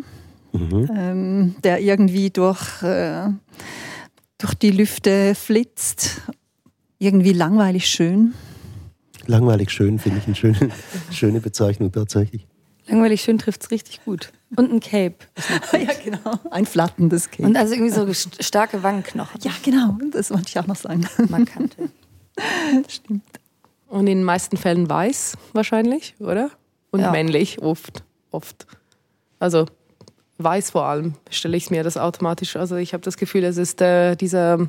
Mhm. 0.52 0.90
ähm, 0.96 1.54
der 1.62 1.80
irgendwie 1.80 2.30
durch, 2.30 2.82
äh, 2.82 3.28
durch 4.38 4.54
die 4.54 4.70
Lüfte 4.70 5.34
flitzt. 5.34 6.22
Irgendwie 6.98 7.32
langweilig 7.32 7.86
schön. 7.88 8.34
Langweilig 9.26 9.70
schön, 9.70 9.98
finde 9.98 10.18
ich 10.18 10.26
eine 10.26 10.34
schöne, 10.34 10.70
schöne 11.12 11.40
Bezeichnung 11.40 11.92
tatsächlich. 11.92 12.46
Langweilig 12.90 13.22
schön 13.22 13.38
trifft's 13.38 13.70
richtig 13.70 14.04
gut. 14.04 14.32
Und 14.56 14.72
ein 14.72 14.80
Cape. 14.80 15.14
ja, 15.72 15.90
genau. 16.04 16.38
Ein 16.50 16.66
flattendes 16.66 17.30
Kind. 17.30 17.48
Und 17.48 17.56
also 17.56 17.72
irgendwie 17.74 17.92
so 17.92 18.02
st- 18.02 18.42
starke 18.42 18.82
Wangenknochen. 18.82 19.40
ja, 19.42 19.52
genau. 19.62 19.96
Das 20.10 20.30
wollte 20.30 20.46
ich 20.48 20.58
auch 20.58 20.66
noch 20.66 20.76
sagen. 20.76 21.06
Markante. 21.28 21.88
Stimmt. 22.88 23.22
Und 23.88 24.00
in 24.00 24.06
den 24.18 24.24
meisten 24.24 24.56
Fällen 24.56 24.88
weiß 24.88 25.36
wahrscheinlich, 25.52 26.14
oder? 26.18 26.50
Und 26.90 27.00
Ja. 27.00 27.10
männlich 27.12 27.60
oft, 27.62 28.02
oft. 28.30 28.66
Also 29.38 29.66
weiß 30.38 30.70
vor 30.70 30.84
allem 30.84 31.14
stelle 31.30 31.56
ich 31.56 31.70
mir 31.70 31.82
das 31.84 31.96
automatisch. 31.96 32.56
Also 32.56 32.76
ich 32.76 32.92
habe 32.92 33.02
das 33.04 33.16
Gefühl, 33.16 33.44
es 33.44 33.56
ist 33.56 33.80
äh, 33.80 34.16
dieser 34.16 34.68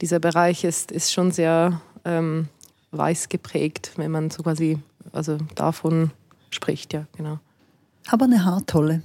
dieser 0.00 0.18
Bereich 0.18 0.64
ist 0.64 0.90
ist 0.92 1.12
schon 1.12 1.30
sehr 1.32 1.80
ähm, 2.04 2.48
weiß 2.90 3.28
geprägt, 3.30 3.92
wenn 3.96 4.10
man 4.10 4.30
so 4.30 4.42
quasi 4.42 4.78
also 5.12 5.38
davon 5.54 6.10
spricht, 6.50 6.92
ja 6.92 7.06
genau, 7.16 7.38
Aber 8.08 8.24
eine 8.26 8.44
Haartolle. 8.44 9.02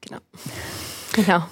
genau, 0.00 0.18
genau. 1.12 1.46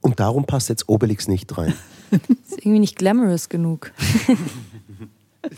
Und 0.00 0.18
darum 0.20 0.44
passt 0.46 0.68
jetzt 0.68 0.88
Obelix 0.88 1.28
nicht 1.28 1.56
rein. 1.56 1.74
Ist 2.10 2.58
irgendwie 2.58 2.80
nicht 2.80 2.96
glamorous 2.96 3.48
genug. 3.48 3.92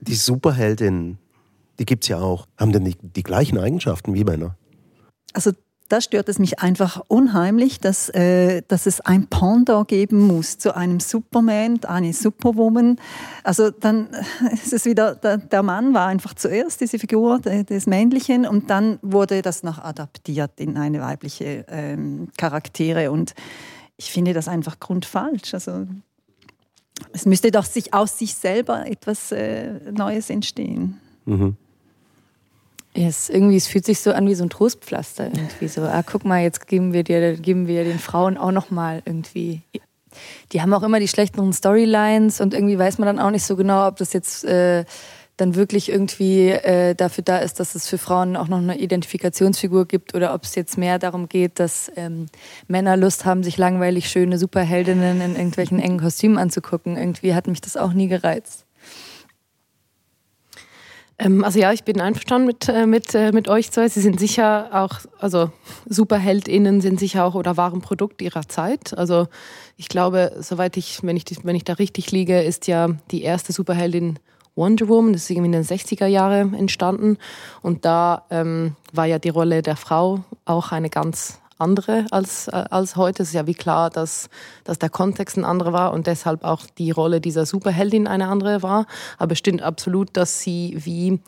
Die 0.00 0.14
Superheldin 0.14 1.18
die 1.78 1.86
gibt 1.86 2.04
es 2.04 2.08
ja 2.08 2.18
auch, 2.18 2.46
haben 2.56 2.72
denn 2.72 2.84
die, 2.84 2.96
die 3.00 3.22
gleichen 3.22 3.58
Eigenschaften 3.58 4.14
wie 4.14 4.24
Männer? 4.24 4.56
Also 5.32 5.52
da 5.94 6.00
stört 6.00 6.28
es 6.28 6.40
mich 6.40 6.58
einfach 6.58 7.04
unheimlich, 7.06 7.78
dass, 7.78 8.08
äh, 8.08 8.62
dass 8.66 8.86
es 8.86 9.00
ein 9.00 9.28
Pendant 9.28 9.86
geben 9.86 10.26
muss 10.26 10.58
zu 10.58 10.74
einem 10.74 10.98
Superman, 10.98 11.78
eine 11.84 12.12
Superwoman. 12.12 12.96
Also 13.44 13.70
dann 13.70 14.08
ist 14.52 14.72
es 14.72 14.86
wieder, 14.86 15.14
der, 15.14 15.36
der 15.36 15.62
Mann 15.62 15.94
war 15.94 16.08
einfach 16.08 16.34
zuerst 16.34 16.80
diese 16.80 16.98
Figur 16.98 17.38
des 17.38 17.86
Männlichen 17.86 18.44
und 18.44 18.70
dann 18.70 18.98
wurde 19.02 19.40
das 19.40 19.62
noch 19.62 19.78
adaptiert 19.78 20.58
in 20.58 20.76
eine 20.76 21.00
weibliche 21.00 21.64
ähm, 21.68 22.26
Charaktere 22.36 23.12
und 23.12 23.32
ich 23.96 24.10
finde 24.10 24.32
das 24.32 24.48
einfach 24.48 24.80
grundfalsch. 24.80 25.54
Also 25.54 25.86
es 27.12 27.24
müsste 27.24 27.52
doch 27.52 27.66
sich 27.66 27.94
aus 27.94 28.18
sich 28.18 28.34
selber 28.34 28.84
etwas 28.84 29.30
äh, 29.30 29.92
Neues 29.92 30.28
entstehen. 30.28 30.98
Mhm. 31.24 31.56
Es, 32.96 33.28
irgendwie, 33.28 33.56
es 33.56 33.66
fühlt 33.66 33.84
sich 33.84 34.00
so 34.00 34.12
an 34.12 34.28
wie 34.28 34.34
so 34.36 34.44
ein 34.44 34.50
Trostpflaster 34.50 35.26
irgendwie 35.26 35.66
so. 35.66 35.82
Ah, 35.82 36.04
guck 36.04 36.24
mal, 36.24 36.42
jetzt 36.42 36.68
geben 36.68 36.92
wir 36.92 37.02
dir, 37.02 37.36
geben 37.36 37.66
wir 37.66 37.82
den 37.82 37.98
Frauen 37.98 38.38
auch 38.38 38.52
noch 38.52 38.70
mal 38.70 39.02
irgendwie. 39.04 39.62
Die 40.52 40.62
haben 40.62 40.72
auch 40.72 40.84
immer 40.84 41.00
die 41.00 41.08
schlechteren 41.08 41.52
Storylines 41.52 42.40
und 42.40 42.54
irgendwie 42.54 42.78
weiß 42.78 42.98
man 42.98 43.06
dann 43.06 43.18
auch 43.18 43.32
nicht 43.32 43.44
so 43.44 43.56
genau, 43.56 43.88
ob 43.88 43.96
das 43.96 44.12
jetzt 44.12 44.44
äh, 44.44 44.84
dann 45.36 45.56
wirklich 45.56 45.88
irgendwie 45.88 46.50
äh, 46.50 46.94
dafür 46.94 47.24
da 47.24 47.38
ist, 47.38 47.58
dass 47.58 47.74
es 47.74 47.88
für 47.88 47.98
Frauen 47.98 48.36
auch 48.36 48.46
noch 48.46 48.58
eine 48.58 48.78
Identifikationsfigur 48.78 49.86
gibt 49.86 50.14
oder 50.14 50.32
ob 50.32 50.44
es 50.44 50.54
jetzt 50.54 50.78
mehr 50.78 50.98
darum 50.98 51.28
geht, 51.28 51.58
dass 51.58 51.90
ähm, 51.96 52.26
Männer 52.68 52.96
Lust 52.96 53.24
haben, 53.24 53.42
sich 53.42 53.58
langweilig 53.58 54.08
schöne 54.08 54.38
Superheldinnen 54.38 55.20
in 55.20 55.34
irgendwelchen 55.34 55.80
engen 55.80 55.98
Kostümen 55.98 56.38
anzugucken. 56.38 56.96
Irgendwie 56.96 57.34
hat 57.34 57.48
mich 57.48 57.60
das 57.60 57.76
auch 57.76 57.92
nie 57.92 58.06
gereizt. 58.06 58.63
Ähm, 61.18 61.44
also 61.44 61.58
ja, 61.58 61.72
ich 61.72 61.84
bin 61.84 62.00
einverstanden 62.00 62.46
mit, 62.46 62.68
äh, 62.68 62.86
mit, 62.86 63.14
äh, 63.14 63.32
mit 63.32 63.48
euch 63.48 63.70
zwei. 63.70 63.88
Sie 63.88 64.00
sind 64.00 64.18
sicher 64.18 64.70
auch, 64.72 65.00
also 65.18 65.50
SuperheldInnen 65.88 66.80
sind 66.80 66.98
sicher 66.98 67.24
auch 67.24 67.34
oder 67.34 67.56
waren 67.56 67.80
Produkt 67.80 68.22
ihrer 68.22 68.48
Zeit. 68.48 68.96
Also 68.96 69.28
ich 69.76 69.88
glaube, 69.88 70.36
soweit 70.40 70.76
ich, 70.76 71.02
wenn 71.02 71.16
ich, 71.16 71.24
wenn 71.42 71.56
ich 71.56 71.64
da 71.64 71.74
richtig 71.74 72.10
liege, 72.10 72.42
ist 72.42 72.66
ja 72.66 72.88
die 73.10 73.22
erste 73.22 73.52
Superheldin 73.52 74.18
Wonder 74.56 74.88
Woman, 74.88 75.12
das 75.12 75.22
ist 75.22 75.30
irgendwie 75.30 75.46
in 75.46 75.52
den 75.52 75.64
60er 75.64 76.06
Jahren 76.06 76.54
entstanden. 76.54 77.18
Und 77.62 77.84
da 77.84 78.24
ähm, 78.30 78.76
war 78.92 79.06
ja 79.06 79.18
die 79.18 79.30
Rolle 79.30 79.62
der 79.62 79.76
Frau 79.76 80.24
auch 80.44 80.70
eine 80.70 80.90
ganz 80.90 81.40
andere 81.58 82.06
als, 82.10 82.48
äh, 82.48 82.64
als 82.70 82.96
heute. 82.96 83.22
Es 83.22 83.30
ist 83.30 83.34
ja 83.34 83.46
wie 83.46 83.54
klar, 83.54 83.90
dass, 83.90 84.28
dass 84.64 84.78
der 84.78 84.90
Kontext 84.90 85.36
ein 85.36 85.44
anderer 85.44 85.72
war 85.72 85.92
und 85.92 86.06
deshalb 86.06 86.44
auch 86.44 86.62
die 86.78 86.90
Rolle 86.90 87.20
dieser 87.20 87.46
Superheldin 87.46 88.06
eine 88.06 88.28
andere 88.28 88.62
war. 88.62 88.86
Aber 89.18 89.32
es 89.32 89.38
stimmt 89.38 89.62
absolut, 89.62 90.16
dass 90.16 90.40
sie 90.40 90.76
wie 90.78 91.20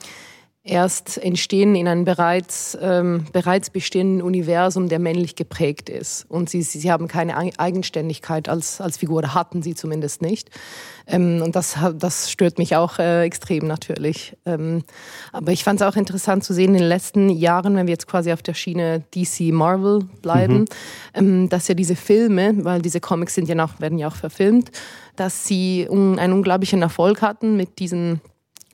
erst 0.67 1.19
entstehen 1.19 1.75
in 1.75 1.89
einem 1.89 2.05
bereits, 2.05 2.77
ähm, 2.81 3.25
bereits 3.33 3.71
bestehenden 3.71 4.21
Universum, 4.21 4.89
der 4.89 4.99
männlich 4.99 5.37
geprägt 5.37 5.89
ist. 5.89 6.27
Und 6.29 6.51
sie, 6.51 6.63
sie, 6.63 6.81
sie 6.81 6.91
haben 6.91 7.09
keine 7.09 7.37
Eigenständigkeit 7.59 8.49
als, 8.49 8.81
als 8.81 8.97
Figur, 8.97 9.19
oder 9.19 9.35
hatten 9.35 9.63
sie 9.63 9.75
zumindest 9.75 10.23
nicht. 10.23 10.51
Ähm, 11.07 11.41
und 11.43 11.55
das, 11.55 11.77
das 11.95 12.31
stört 12.31 12.59
mich 12.59 12.75
auch 12.75 12.99
äh, 12.99 13.23
extrem 13.23 13.67
natürlich. 13.67 14.37
Ähm, 14.45 14.83
aber 15.33 15.53
ich 15.53 15.63
fand 15.63 15.81
es 15.81 15.87
auch 15.87 15.97
interessant 15.97 16.43
zu 16.43 16.53
sehen 16.53 16.75
in 16.75 16.81
den 16.81 16.89
letzten 16.89 17.31
Jahren, 17.31 17.77
wenn 17.77 17.87
wir 17.87 17.93
jetzt 17.93 18.09
quasi 18.09 18.33
auf 18.33 18.43
der 18.43 18.55
Schiene 18.55 19.05
DC 19.15 19.53
Marvel 19.53 20.01
bleiben, 20.21 20.59
mhm. 20.59 20.67
ähm, 21.15 21.49
dass 21.49 21.69
ja 21.69 21.75
diese 21.75 21.97
Filme, 21.97 22.65
weil 22.65 22.83
diese 22.83 23.01
Comics 23.01 23.35
sind 23.35 23.49
ja 23.49 23.65
auch, 23.65 23.79
werden 23.81 23.99
ja 23.99 24.09
auch 24.09 24.17
verfilmt, 24.17 24.73
dass 25.15 25.47
sie 25.47 25.87
un, 25.89 26.19
einen 26.19 26.33
unglaublichen 26.33 26.83
Erfolg 26.83 27.23
hatten 27.23 27.57
mit 27.57 27.79
diesen 27.79 28.21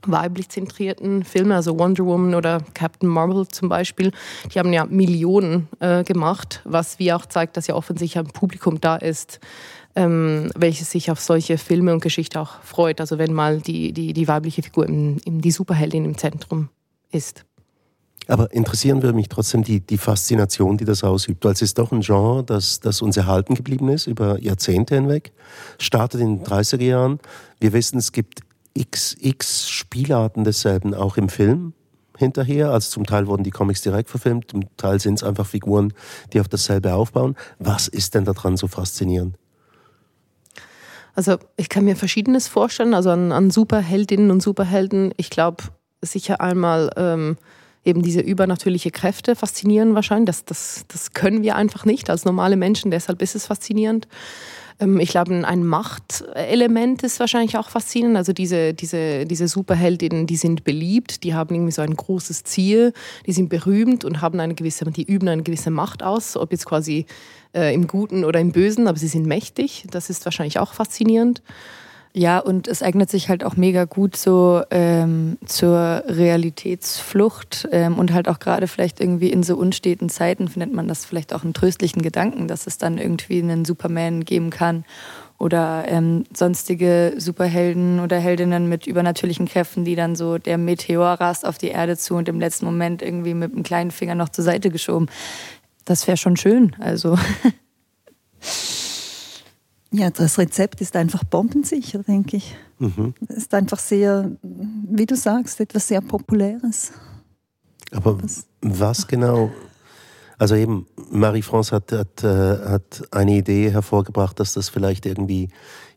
weiblich 0.07 0.49
zentrierten 0.49 1.25
Filme, 1.25 1.55
also 1.55 1.79
Wonder 1.79 2.05
Woman 2.05 2.35
oder 2.35 2.61
Captain 2.75 3.09
Marvel 3.09 3.47
zum 3.49 3.69
Beispiel, 3.69 4.13
die 4.53 4.59
haben 4.59 4.73
ja 4.73 4.85
Millionen 4.87 5.69
äh, 5.81 6.05
gemacht, 6.05 6.61
was 6.65 6.99
wie 6.99 7.13
auch 7.13 7.27
zeigt, 7.27 7.57
dass 7.57 7.67
ja 7.67 7.75
offensichtlich 7.75 8.19
ein 8.19 8.33
Publikum 8.33 8.81
da 8.81 8.97
ist, 8.97 9.41
ähm, 9.95 10.51
welches 10.57 10.91
sich 10.91 11.11
auf 11.11 11.21
solche 11.21 11.59
Filme 11.59 11.93
und 11.93 12.03
Geschichte 12.03 12.41
auch 12.41 12.63
freut. 12.63 13.01
Also 13.01 13.19
wenn 13.19 13.33
mal 13.33 13.61
die, 13.61 13.93
die, 13.93 14.13
die 14.13 14.29
weibliche 14.29 14.63
Figur, 14.63 14.87
im, 14.87 15.19
im, 15.25 15.41
die 15.41 15.51
Superheldin 15.51 16.05
im 16.05 16.17
Zentrum 16.17 16.69
ist. 17.11 17.45
Aber 18.29 18.53
interessieren 18.53 19.03
würde 19.03 19.17
mich 19.17 19.29
trotzdem 19.29 19.65
die, 19.65 19.81
die 19.81 19.99
Faszination, 19.99 20.79
die 20.79 20.85
das 20.85 21.03
ausübt, 21.03 21.45
weil 21.45 21.53
es 21.53 21.63
ist 21.63 21.79
doch 21.79 21.91
ein 21.91 22.03
Genre, 22.03 22.45
das, 22.45 22.79
das 22.79 23.03
uns 23.03 23.17
erhalten 23.17 23.55
geblieben 23.55 23.89
ist 23.89 24.07
über 24.07 24.41
Jahrzehnte 24.41 24.95
hinweg. 24.95 25.33
Startet 25.79 26.21
in 26.21 26.39
den 26.39 26.47
30er 26.47 26.83
Jahren. 26.83 27.19
Wir 27.59 27.73
wissen, 27.73 27.99
es 27.99 28.13
gibt 28.13 28.41
XX 28.79 29.69
Spielarten 29.69 30.45
desselben 30.45 30.95
auch 30.95 31.17
im 31.17 31.29
Film 31.29 31.75
hinterher. 32.17 32.71
Also 32.71 32.91
zum 32.91 33.07
Teil 33.07 33.27
wurden 33.27 33.43
die 33.43 33.51
Comics 33.51 33.83
direkt 33.83 34.11
verfilmt, 34.11 34.51
zum 34.51 34.65
Teil 34.77 35.01
sind 35.01 35.15
es 35.15 35.23
einfach 35.23 35.47
Figuren, 35.47 35.93
die 36.33 36.41
auf 36.41 36.49
dasselbe 36.49 36.95
aufbauen. 36.95 37.37
Was 37.59 37.89
ist 37.89 38.15
denn 38.15 38.25
daran 38.25 38.57
so 38.57 38.69
faszinierend? 38.69 39.37
Also 41.15 41.37
ich 41.57 41.69
kann 41.69 41.85
mir 41.85 41.97
Verschiedenes 41.97 42.49
vorstellen, 42.49 42.95
also 42.95 43.11
an, 43.11 43.33
an 43.33 43.51
Superheldinnen 43.51 44.31
und 44.31 44.43
Superhelden. 44.43 45.13
Ich 45.19 45.29
glaube 45.29 45.65
sicher 46.01 46.41
einmal 46.41 46.91
ähm, 46.97 47.37
eben 47.85 48.03
diese 48.03 48.21
übernatürliche 48.21 48.91
Kräfte 48.91 49.37
faszinieren 49.37 49.95
wahrscheinlich. 49.95 50.27
Das, 50.27 50.45
das, 50.45 50.85
das 50.89 51.13
können 51.13 51.43
wir 51.43 51.57
einfach 51.57 51.85
nicht 51.85 52.09
als 52.09 52.25
normale 52.25 52.57
Menschen, 52.57 52.91
deshalb 52.91 53.21
ist 53.21 53.35
es 53.35 53.47
faszinierend. 53.47 54.09
Ähm, 54.79 55.01
ich 55.01 55.11
glaube, 55.11 55.33
ein 55.47 55.65
Machtelement 55.65 57.03
ist 57.03 57.21
wahrscheinlich 57.21 57.57
auch 57.57 57.69
faszinierend. 57.69 58.17
Also 58.17 58.33
diese, 58.33 58.75
diese, 58.75 59.27
diese 59.27 59.49
Superheldinnen, 59.49 60.27
die 60.27 60.37
sind 60.37 60.65
beliebt, 60.65 61.25
die 61.25 61.35
haben 61.35 61.55
irgendwie 61.55 61.73
so 61.73 61.83
ein 61.83 61.95
großes 61.95 62.45
Ziel, 62.45 62.93
die 63.27 63.33
sind 63.33 63.49
berühmt 63.49 64.05
und 64.05 64.21
haben 64.21 64.41
eine 64.41 64.55
gewisse, 64.55 64.85
die 64.87 65.05
üben 65.05 65.29
eine 65.29 65.43
gewisse 65.43 65.71
Macht 65.71 66.03
aus, 66.03 66.37
ob 66.37 66.53
jetzt 66.53 66.67
quasi 66.67 67.07
äh, 67.55 67.75
im 67.75 67.87
Guten 67.87 68.25
oder 68.25 68.41
im 68.41 68.53
Bösen, 68.53 68.89
aber 68.89 68.99
sie 68.99 69.09
sind 69.09 69.27
mächtig. 69.27 69.87
Das 69.91 70.11
ist 70.11 70.25
wahrscheinlich 70.25 70.59
auch 70.59 70.75
faszinierend. 70.75 71.43
Ja, 72.15 72.41
und 72.41 72.69
es 72.69 72.83
eignet 72.83 73.11
sich 73.11 73.31
halt 73.31 73.43
auch 73.43 73.57
mega 73.57 73.87
gut 73.87 74.17
so 74.17 74.63
ähm, 74.71 75.39
zur 75.47 76.05
Realitätsflucht 76.07 77.67
ähm, 77.73 77.99
und 77.99 78.13
halt 78.13 78.29
auch 78.29 78.39
gerade 78.39 78.69
vielleicht 78.69 79.01
irgendwie 79.01 79.31
in 79.31 79.43
so 79.43 79.57
unsteten 79.57 80.11
Zeiten 80.11 80.49
findet 80.49 80.75
man 80.75 80.89
das 80.89 81.07
vielleicht 81.07 81.33
auch 81.33 81.43
einen 81.43 81.55
tröstlichen 81.55 82.03
Gedanken, 82.03 82.49
dass 82.49 82.67
es 82.67 82.77
dann 82.77 82.99
irgendwie 82.99 83.41
einen 83.43 83.65
Superman 83.65 84.27
geben 84.27 84.51
kann 84.51 84.85
oder 85.39 85.87
ähm, 85.89 86.25
sonstige 86.35 87.15
Superhelden 87.17 87.99
oder 87.99 88.19
Heldinnen 88.19 88.69
mit 88.69 88.87
übernatürlichen 88.87 89.49
Kräften, 89.49 89.87
die 89.87 89.97
dann 89.97 90.15
so 90.15 90.37
der 90.37 90.59
Meteor 90.59 91.15
rast 91.15 91.47
auf 91.47 91.57
die 91.57 91.69
Erde 91.69 91.97
zu 91.97 92.15
und 92.17 92.29
im 92.29 92.41
letzten 92.41 92.67
Moment 92.67 93.01
irgendwie 93.01 93.33
mit 93.33 93.55
einem 93.55 93.63
kleinen 93.63 93.91
Finger 93.91 94.15
noch 94.15 94.29
zur 94.29 94.45
Seite 94.45 94.69
geschoben. 94.69 95.07
Das 95.87 96.07
wäre 96.07 96.19
schon 96.19 96.37
schön, 96.37 96.77
also. 96.79 97.19
Ja, 99.93 100.11
das 100.11 100.39
Rezept 100.39 100.81
ist 100.81 100.97
einfach 100.97 101.23
bombensicher, 101.23 102.03
denke 102.03 102.39
ich. 102.39 102.57
Mhm. 102.79 103.15
Es 103.29 103.37
ist 103.37 103.55
einfach 103.55 103.79
sehr, 103.79 104.31
wie 104.43 105.07
du 105.07 105.17
sagst, 105.17 105.61
etwas 105.61 105.87
sehr 105.89 106.01
Populäres. 106.01 106.93
Aber 107.91 108.19
das 108.21 108.47
was 108.63 109.07
genau? 109.07 109.51
Also 110.39 110.55
eben, 110.55 110.87
Marie-France 111.11 111.75
hat, 111.75 111.93
hat, 111.93 112.25
äh, 112.25 112.59
hat 112.69 113.03
eine 113.11 113.33
Idee 113.37 113.71
hervorgebracht, 113.71 114.41
dass 114.41 114.55
das 114.55 114.71
vielleicht 114.71 115.05
irgendwie, 115.05 115.51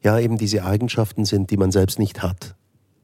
ja, 0.03 0.19
eben 0.19 0.37
diese 0.37 0.65
Eigenschaften 0.65 1.25
sind, 1.25 1.49
die 1.49 1.57
man 1.57 1.71
selbst 1.71 1.97
nicht 1.97 2.21
hat, 2.21 2.55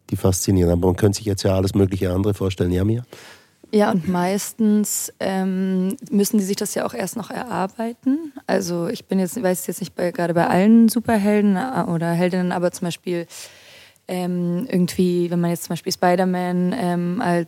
die 0.10 0.18
faszinieren. 0.18 0.72
Aber 0.72 0.88
man 0.88 0.98
könnte 0.98 1.18
sich 1.18 1.26
jetzt 1.26 1.44
ja 1.44 1.56
alles 1.56 1.74
mögliche 1.74 2.12
andere 2.12 2.34
vorstellen. 2.34 2.72
Ja, 2.72 2.84
Mia? 2.84 3.04
Ja, 3.74 3.92
und 3.92 4.08
meistens 4.10 5.14
ähm, 5.22 5.96
müssen 6.10 6.38
die 6.38 6.44
sich 6.44 6.58
das 6.58 6.76
ja 6.76 6.86
auch 6.86 6.94
erst 6.94 7.16
noch 7.16 7.32
erarbeiten. 7.32 8.34
Also 8.46 8.88
ich 8.88 9.06
bin 9.06 9.18
jetzt, 9.18 9.42
weiß 9.42 9.66
jetzt 9.68 9.80
nicht 9.80 9.96
bei, 9.96 10.12
gerade 10.12 10.34
bei 10.34 10.48
allen 10.48 10.90
Superhelden 10.90 11.56
äh, 11.56 11.86
oder 11.88 12.12
Heldinnen, 12.12 12.52
aber 12.52 12.72
zum 12.72 12.88
Beispiel 12.88 13.28
ähm, 14.10 14.68
irgendwie, 14.70 15.32
wenn 15.32 15.40
man 15.40 15.52
jetzt 15.52 15.64
zum 15.64 15.74
Beispiel 15.74 15.94
Spider-Man 15.94 16.76
ähm, 16.78 17.22
als 17.22 17.48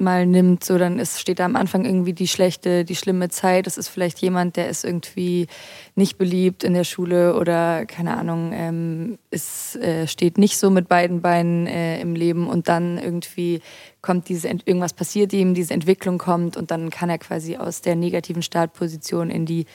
mal 0.00 0.26
nimmt, 0.26 0.64
so 0.64 0.78
dann 0.78 0.98
ist, 0.98 1.20
steht 1.20 1.38
da 1.38 1.44
am 1.44 1.56
Anfang 1.56 1.84
irgendwie 1.84 2.12
die 2.12 2.28
schlechte, 2.28 2.84
die 2.84 2.96
schlimme 2.96 3.28
Zeit. 3.28 3.66
Das 3.66 3.78
ist 3.78 3.88
vielleicht 3.88 4.18
jemand, 4.20 4.56
der 4.56 4.68
ist 4.68 4.84
irgendwie 4.84 5.46
nicht 5.94 6.18
beliebt 6.18 6.64
in 6.64 6.74
der 6.74 6.84
Schule 6.84 7.34
oder 7.36 7.86
keine 7.86 8.16
Ahnung, 8.16 8.52
ähm, 8.52 9.18
ist, 9.30 9.76
äh, 9.76 10.06
steht 10.06 10.38
nicht 10.38 10.58
so 10.58 10.70
mit 10.70 10.88
beiden 10.88 11.20
Beinen 11.20 11.66
äh, 11.66 12.00
im 12.00 12.14
Leben 12.14 12.48
und 12.48 12.68
dann 12.68 12.98
irgendwie 12.98 13.60
kommt 14.00 14.28
diese 14.28 14.48
irgendwas 14.48 14.92
passiert 14.92 15.32
ihm, 15.32 15.54
diese 15.54 15.74
Entwicklung 15.74 16.18
kommt 16.18 16.56
und 16.56 16.70
dann 16.70 16.90
kann 16.90 17.10
er 17.10 17.18
quasi 17.18 17.56
aus 17.56 17.80
der 17.80 17.96
negativen 17.96 18.42
Startposition 18.42 19.30
in 19.30 19.44
die 19.44 19.66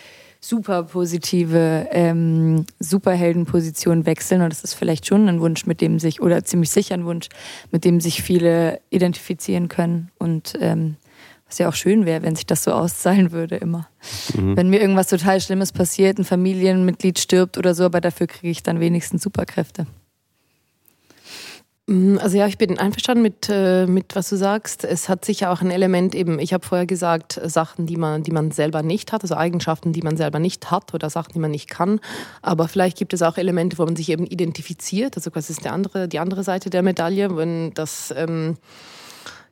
super 0.44 0.84
positive 0.84 1.88
ähm, 1.92 2.66
Superheldenposition 2.80 4.06
wechseln. 4.06 4.42
Und 4.42 4.52
das 4.52 4.64
ist 4.64 4.74
vielleicht 4.74 5.08
schon 5.08 5.30
ein 5.30 5.40
Wunsch, 5.40 5.66
mit 5.66 5.80
dem 5.80 6.00
sich, 6.00 6.22
oder 6.22 6.44
ziemlich 6.44 6.70
sicher 6.70 6.96
ein 6.96 7.06
Wunsch, 7.06 7.30
mit 7.72 7.86
dem 7.86 8.02
sich 8.02 8.22
viele 8.22 8.82
identifizieren 8.90 9.70
können. 9.70 10.12
Und 10.20 10.54
ähm, 10.60 10.98
was 11.48 11.60
ja 11.60 11.70
auch 11.70 11.74
schön 11.74 12.06
wäre, 12.06 12.24
wenn 12.24 12.36
sich 12.36 12.46
das 12.46 12.64
so 12.64 12.72
auszahlen 12.72 13.32
würde 13.32 13.56
immer. 13.56 13.88
Mhm. 14.36 14.58
Wenn 14.58 14.70
mir 14.70 14.82
irgendwas 14.82 15.08
total 15.08 15.40
Schlimmes 15.40 15.72
passiert, 15.72 16.20
ein 16.20 16.26
Familienmitglied 16.26 17.20
stirbt 17.20 17.58
oder 17.58 17.74
so, 17.74 17.86
aber 17.86 18.02
dafür 18.02 18.28
kriege 18.28 18.50
ich 18.50 18.64
dann 18.64 18.82
wenigstens 18.82 19.24
Superkräfte. 19.24 19.88
Mm, 21.88 22.18
also 22.20 22.38
ja, 22.38 22.48
ich 22.48 22.58
bin 22.58 22.80
einverstanden 22.80 23.22
mit, 23.24 23.50
äh, 23.50 23.86
mit 23.88 24.16
was 24.16 24.30
du 24.30 24.38
sagst. 24.38 24.86
Es 24.86 25.10
hat 25.10 25.25
sicher 25.25 25.52
auch 25.52 25.62
ein 25.62 25.72
Element 25.72 26.16
eben, 26.16 26.40
ich 26.40 26.54
habe 26.54 26.66
vorher 26.66 26.86
gesagt, 26.86 27.40
Sachen, 27.44 27.88
die 27.88 27.98
man, 27.98 28.24
die 28.24 28.32
man 28.32 28.52
selber 28.52 28.84
nicht 28.84 29.12
hat, 29.12 29.24
also 29.24 29.36
Eigenschaften, 29.36 29.92
die 29.92 30.02
man 30.02 30.16
selber 30.16 30.40
nicht 30.40 30.72
hat 30.72 30.94
oder 30.94 31.10
Sachen, 31.10 31.34
die 31.34 31.40
man 31.40 31.52
nicht 31.52 31.70
kann. 31.70 32.00
Aber 32.42 32.70
vielleicht 32.70 32.98
gibt 32.98 33.13
es 33.13 33.22
auch 33.22 33.38
Elemente, 33.38 33.78
wo 33.78 33.86
man 33.86 33.98
sich 33.98 34.10
eben 34.10 34.25
identifiziert. 34.25 35.18
Also 35.18 35.32
was 35.34 35.50
ist 35.50 35.66
der 35.66 35.74
andere, 35.74 36.08
die 36.08 36.20
andere 36.20 36.44
Seite 36.44 36.70
der 36.70 36.84
Medaille, 36.84 37.36
wenn 37.36 37.74
das... 37.74 38.13
Ähm, 38.16 38.58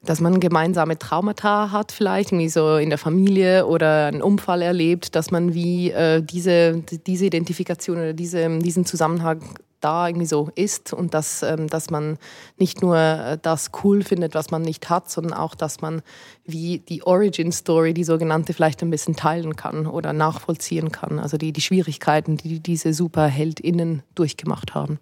dass 0.04 0.20
man 0.20 0.40
gemeinsame 0.40 0.98
Traumata 0.98 1.70
hat, 1.72 1.92
vielleicht 1.92 2.32
irgendwie 2.32 2.50
so 2.50 2.78
in 2.78 2.90
der 2.90 2.98
Familie 2.98 3.68
oder 3.68 4.08
einen 4.08 4.24
Unfall 4.24 4.64
erlebt, 4.64 5.16
dass 5.16 5.30
man 5.30 5.54
wie 5.54 5.92
äh, 5.92 6.24
diese, 6.24 6.82
diese 7.06 7.28
Identifikation 7.28 7.98
oder 7.98 8.14
diese, 8.14 8.50
diesen 8.58 8.84
Zusammenhang 8.84 9.44
da 9.82 10.08
irgendwie 10.08 10.26
so 10.26 10.50
ist 10.56 10.94
und 10.94 11.14
dass, 11.14 11.44
ähm, 11.44 11.68
dass 11.68 11.90
man 11.90 12.18
nicht 12.58 12.82
nur 12.82 12.98
äh, 12.98 13.38
das 13.42 13.72
cool 13.84 14.04
findet, 14.04 14.36
was 14.36 14.52
man 14.52 14.62
nicht 14.62 14.90
hat, 14.90 15.10
sondern 15.10 15.34
auch, 15.34 15.56
dass 15.56 15.82
man 15.82 16.02
wie 16.46 16.80
die 16.80 17.04
Origin 17.04 17.52
Story, 17.52 17.94
die 17.94 18.04
sogenannte, 18.04 18.54
vielleicht 18.54 18.82
ein 18.82 18.90
bisschen 18.90 19.16
teilen 19.16 19.56
kann 19.56 19.88
oder 19.88 20.14
nachvollziehen 20.14 20.92
kann. 20.92 21.20
Also 21.20 21.38
die, 21.38 21.52
die 21.52 21.62
Schwierigkeiten, 21.62 22.38
die 22.38 22.60
diese 22.60 22.94
SuperheldInnen 22.94 24.04
durchgemacht 24.16 24.76
haben. 24.76 25.00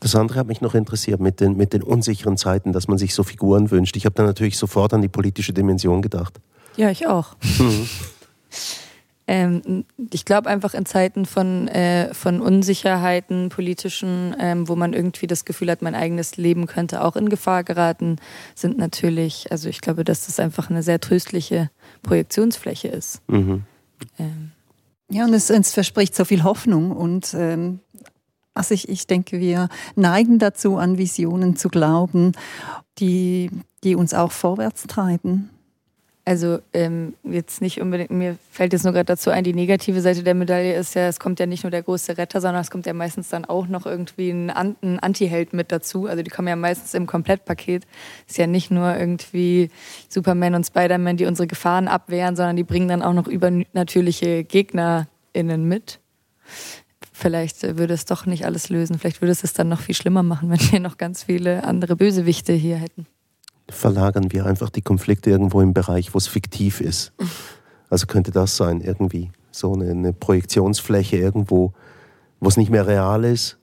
Das 0.00 0.16
andere 0.16 0.40
hat 0.40 0.48
mich 0.48 0.60
noch 0.60 0.74
interessiert 0.74 1.20
mit 1.20 1.38
den, 1.38 1.56
mit 1.56 1.72
den 1.72 1.82
unsicheren 1.82 2.36
Zeiten, 2.36 2.72
dass 2.72 2.88
man 2.88 2.98
sich 2.98 3.14
so 3.14 3.22
Figuren 3.22 3.70
wünscht. 3.70 3.96
Ich 3.96 4.04
habe 4.04 4.16
da 4.16 4.24
natürlich 4.24 4.58
sofort 4.58 4.92
an 4.94 5.00
die 5.00 5.08
politische 5.08 5.52
Dimension 5.52 6.02
gedacht. 6.02 6.40
Ja, 6.76 6.90
ich 6.90 7.06
auch. 7.06 7.36
Mhm. 7.58 7.88
Ähm, 9.26 9.84
ich 10.10 10.24
glaube 10.24 10.48
einfach 10.48 10.74
in 10.74 10.84
Zeiten 10.84 11.26
von, 11.26 11.68
äh, 11.68 12.12
von 12.12 12.40
Unsicherheiten, 12.40 13.50
politischen, 13.50 14.34
ähm, 14.38 14.68
wo 14.68 14.74
man 14.74 14.92
irgendwie 14.92 15.26
das 15.26 15.44
Gefühl 15.44 15.70
hat, 15.70 15.82
mein 15.82 15.94
eigenes 15.94 16.36
Leben 16.36 16.66
könnte 16.66 17.04
auch 17.04 17.16
in 17.16 17.28
Gefahr 17.28 17.62
geraten, 17.62 18.16
sind 18.54 18.78
natürlich, 18.78 19.50
also 19.52 19.68
ich 19.68 19.80
glaube, 19.80 20.04
dass 20.04 20.26
das 20.26 20.40
einfach 20.40 20.70
eine 20.70 20.82
sehr 20.82 21.00
tröstliche 21.00 21.70
Projektionsfläche 22.02 22.88
ist. 22.88 23.22
Mhm. 23.28 23.62
Ähm. 24.18 24.52
Ja, 25.08 25.24
und 25.24 25.34
es, 25.34 25.50
es, 25.50 25.72
verspricht 25.72 26.14
so 26.14 26.24
viel 26.24 26.42
Hoffnung 26.42 26.90
und 26.90 27.34
ähm, 27.34 27.80
also 28.54 28.74
ich, 28.74 28.88
ich 28.88 29.06
denke, 29.06 29.40
wir 29.40 29.68
neigen 29.94 30.38
dazu, 30.38 30.76
an 30.76 30.98
Visionen 30.98 31.56
zu 31.56 31.68
glauben, 31.68 32.32
die, 32.98 33.50
die 33.84 33.94
uns 33.94 34.14
auch 34.14 34.32
vorwärts 34.32 34.86
treiben. 34.86 35.50
Also 36.24 36.60
ähm, 36.72 37.14
jetzt 37.24 37.60
nicht 37.60 37.80
unbedingt, 37.80 38.12
mir 38.12 38.38
fällt 38.48 38.72
jetzt 38.72 38.84
nur 38.84 38.92
gerade 38.92 39.06
dazu 39.06 39.30
ein, 39.30 39.42
die 39.42 39.54
negative 39.54 40.00
Seite 40.00 40.22
der 40.22 40.34
Medaille 40.34 40.76
ist 40.76 40.94
ja, 40.94 41.08
es 41.08 41.18
kommt 41.18 41.40
ja 41.40 41.46
nicht 41.46 41.64
nur 41.64 41.72
der 41.72 41.82
große 41.82 42.16
Retter, 42.16 42.40
sondern 42.40 42.62
es 42.62 42.70
kommt 42.70 42.86
ja 42.86 42.92
meistens 42.92 43.28
dann 43.28 43.44
auch 43.44 43.66
noch 43.66 43.86
irgendwie 43.86 44.30
ein, 44.30 44.50
ein 44.50 45.00
Anti-Held 45.00 45.52
mit 45.52 45.72
dazu. 45.72 46.06
Also 46.06 46.22
die 46.22 46.30
kommen 46.30 46.46
ja 46.46 46.54
meistens 46.54 46.94
im 46.94 47.08
Komplettpaket. 47.08 47.88
Ist 48.28 48.38
ja 48.38 48.46
nicht 48.46 48.70
nur 48.70 48.96
irgendwie 48.96 49.70
Superman 50.08 50.54
und 50.54 50.64
Spider-Man, 50.64 51.16
die 51.16 51.26
unsere 51.26 51.48
Gefahren 51.48 51.88
abwehren, 51.88 52.36
sondern 52.36 52.54
die 52.54 52.64
bringen 52.64 52.86
dann 52.86 53.02
auch 53.02 53.14
noch 53.14 53.26
übernatürliche 53.26 54.44
GegnerInnen 54.44 55.66
mit. 55.66 55.98
Vielleicht 57.12 57.62
würde 57.78 57.94
es 57.94 58.04
doch 58.04 58.26
nicht 58.26 58.46
alles 58.46 58.68
lösen. 58.68 58.96
Vielleicht 59.00 59.22
würde 59.22 59.32
es 59.32 59.42
es 59.42 59.54
dann 59.54 59.68
noch 59.68 59.80
viel 59.80 59.96
schlimmer 59.96 60.22
machen, 60.22 60.50
wenn 60.50 60.60
wir 60.70 60.78
noch 60.78 60.98
ganz 60.98 61.24
viele 61.24 61.64
andere 61.64 61.96
Bösewichte 61.96 62.52
hier 62.52 62.76
hätten 62.76 63.08
verlagern 63.72 64.32
wir 64.32 64.46
einfach 64.46 64.70
die 64.70 64.82
Konflikte 64.82 65.30
irgendwo 65.30 65.60
im 65.60 65.74
Bereich, 65.74 66.14
wo 66.14 66.18
es 66.18 66.26
fiktiv 66.26 66.80
ist. 66.80 67.12
Also 67.90 68.06
könnte 68.06 68.30
das 68.30 68.56
sein, 68.56 68.80
irgendwie 68.80 69.30
so 69.50 69.74
eine, 69.74 69.90
eine 69.90 70.12
Projektionsfläche 70.12 71.16
irgendwo, 71.16 71.72
wo 72.40 72.48
es 72.48 72.56
nicht 72.56 72.70
mehr 72.70 72.86
real 72.86 73.24
ist 73.24 73.58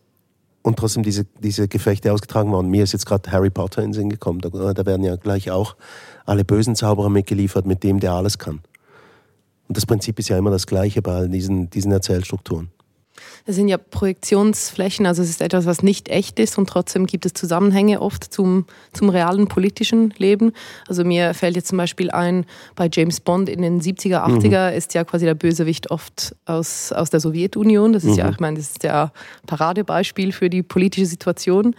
und 0.62 0.78
trotzdem 0.78 1.04
diese, 1.04 1.26
diese 1.42 1.68
Gefechte 1.68 2.14
ausgetragen 2.14 2.52
worden. 2.52 2.70
Mir 2.70 2.84
ist 2.84 2.94
jetzt 2.94 3.06
gerade 3.06 3.32
Harry 3.32 3.50
Potter 3.50 3.82
in 3.82 3.90
den 3.90 3.94
Sinn 3.94 4.10
gekommen. 4.10 4.40
Da, 4.40 4.50
da, 4.74 4.86
werden 4.86 5.04
ja 5.04 5.16
gleich 5.16 5.52
auch 5.52 5.76
alle 6.26 6.46
bösen 6.46 6.76
Zauberer 6.76 7.10
mitgeliefert, 7.10 7.66
mit 7.66 7.84
dem 7.84 8.00
der 8.00 8.14
alles 8.14 8.38
kann. 8.38 8.62
Und 9.68 9.78
das 9.78 9.86
Prinzip 9.86 10.20
ist 10.20 10.30
ja 10.30 10.38
immer 10.38 10.52
das 10.52 10.68
gleiche 10.68 11.02
bei 11.02 11.14
all 11.14 11.30
diesen, 11.30 11.70
diesen 11.70 11.92
Erzählstrukturen. 11.92 12.70
Das 13.46 13.56
sind 13.56 13.68
ja 13.68 13.78
Projektionsflächen, 13.78 15.06
also 15.06 15.22
es 15.22 15.30
ist 15.30 15.42
etwas, 15.42 15.66
was 15.66 15.84
nicht 15.84 16.10
echt 16.10 16.40
ist 16.40 16.58
und 16.58 16.70
trotzdem 16.70 17.06
gibt 17.06 17.26
es 17.26 17.34
Zusammenhänge 17.34 18.02
oft 18.02 18.32
zum, 18.34 18.66
zum 18.94 19.10
realen 19.10 19.48
politischen 19.48 20.14
Leben. 20.18 20.54
Also 20.88 21.04
mir 21.04 21.34
fällt 21.34 21.56
jetzt 21.56 21.70
zum 21.70 21.78
Beispiel 21.78 22.12
ein, 22.12 22.46
bei 22.76 22.90
James 22.92 23.20
Bond 23.20 23.50
in 23.50 23.62
den 23.62 23.82
70er, 23.82 24.26
80er 24.26 24.72
mhm. 24.72 24.78
ist 24.78 24.94
ja 24.94 25.04
quasi 25.04 25.26
der 25.26 25.36
Bösewicht 25.36 25.92
oft 25.92 26.36
aus, 26.46 26.92
aus 26.92 27.10
der 27.10 27.20
Sowjetunion. 27.20 27.94
Das 27.94 28.04
ist 28.04 28.12
mhm. 28.12 28.18
ja, 28.18 28.30
ich 28.30 28.40
meine, 28.40 28.58
das 28.58 28.72
ist 28.72 28.84
ja 28.84 29.12
Paradebeispiel 29.48 30.32
für 30.32 30.50
die 30.50 30.64
politische 30.64 31.06
Situation. 31.06 31.76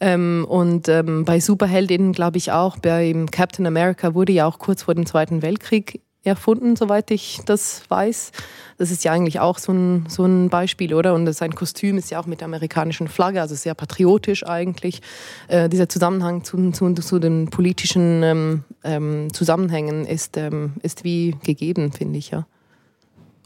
Ähm, 0.00 0.46
und 0.48 0.88
ähm, 0.88 1.24
bei 1.24 1.40
Superheldinnen 1.40 2.12
glaube 2.12 2.38
ich 2.38 2.52
auch, 2.52 2.78
bei 2.78 3.14
Captain 3.30 3.66
America 3.66 4.14
wurde 4.14 4.32
ja 4.32 4.46
auch 4.46 4.58
kurz 4.58 4.82
vor 4.82 4.94
dem 4.94 5.06
Zweiten 5.06 5.42
Weltkrieg 5.42 6.00
erfunden, 6.24 6.76
soweit 6.76 7.10
ich 7.10 7.40
das 7.46 7.82
weiß. 7.88 8.32
Das 8.78 8.90
ist 8.90 9.04
ja 9.04 9.12
eigentlich 9.12 9.40
auch 9.40 9.58
so 9.58 9.72
ein, 9.72 10.06
so 10.08 10.24
ein 10.24 10.50
Beispiel, 10.50 10.94
oder? 10.94 11.14
Und 11.14 11.32
sein 11.32 11.54
Kostüm 11.54 11.96
ist 11.98 12.10
ja 12.10 12.20
auch 12.20 12.26
mit 12.26 12.40
der 12.40 12.46
amerikanischen 12.46 13.08
Flagge, 13.08 13.40
also 13.40 13.54
sehr 13.54 13.74
patriotisch 13.74 14.46
eigentlich. 14.46 15.00
Äh, 15.48 15.68
dieser 15.68 15.88
Zusammenhang 15.88 16.44
zu, 16.44 16.70
zu, 16.72 16.92
zu 16.94 17.18
den 17.18 17.48
politischen 17.48 18.22
ähm, 18.22 18.64
ähm, 18.84 19.32
Zusammenhängen 19.32 20.04
ist, 20.04 20.36
ähm, 20.36 20.74
ist 20.82 21.04
wie 21.04 21.36
gegeben, 21.42 21.92
finde 21.92 22.18
ich, 22.18 22.30
ja. 22.30 22.46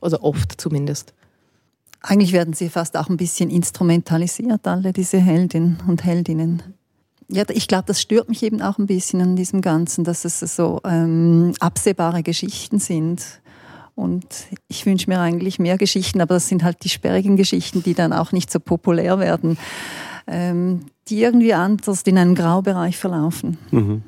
Also 0.00 0.20
oft 0.20 0.60
zumindest. 0.60 1.14
Eigentlich 2.02 2.32
werden 2.32 2.52
sie 2.52 2.68
fast 2.68 2.96
auch 2.96 3.08
ein 3.08 3.16
bisschen 3.16 3.48
instrumentalisiert, 3.48 4.66
alle 4.66 4.92
diese 4.92 5.18
Heldinnen 5.18 5.78
und 5.86 6.04
Heldinnen 6.04 6.62
ja, 7.28 7.44
ich 7.48 7.68
glaube, 7.68 7.84
das 7.86 8.00
stört 8.00 8.28
mich 8.28 8.42
eben 8.42 8.62
auch 8.62 8.78
ein 8.78 8.86
bisschen 8.86 9.20
an 9.20 9.36
diesem 9.36 9.60
Ganzen, 9.60 10.04
dass 10.04 10.24
es 10.24 10.40
so 10.40 10.80
ähm, 10.84 11.54
absehbare 11.60 12.22
Geschichten 12.22 12.78
sind. 12.78 13.22
Und 13.94 14.26
ich 14.68 14.84
wünsche 14.86 15.08
mir 15.08 15.20
eigentlich 15.20 15.58
mehr 15.58 15.78
Geschichten, 15.78 16.20
aber 16.20 16.34
das 16.34 16.48
sind 16.48 16.64
halt 16.64 16.82
die 16.82 16.88
sperrigen 16.88 17.36
Geschichten, 17.36 17.82
die 17.82 17.94
dann 17.94 18.12
auch 18.12 18.32
nicht 18.32 18.50
so 18.50 18.58
populär 18.58 19.20
werden, 19.20 19.56
ähm, 20.26 20.86
die 21.08 21.22
irgendwie 21.22 21.54
anders 21.54 22.02
in 22.02 22.18
einem 22.18 22.34
Graubereich 22.34 22.96
verlaufen. 22.96 23.58
Mhm. 23.70 24.02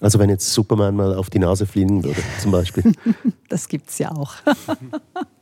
Also 0.00 0.18
wenn 0.18 0.30
jetzt 0.30 0.52
Superman 0.52 0.94
mal 0.94 1.14
auf 1.14 1.30
die 1.30 1.38
Nase 1.38 1.66
fliegen 1.66 2.04
würde, 2.04 2.20
zum 2.40 2.52
Beispiel. 2.52 2.92
das 3.48 3.68
gibt's 3.68 3.98
ja 3.98 4.12
auch. 4.12 4.34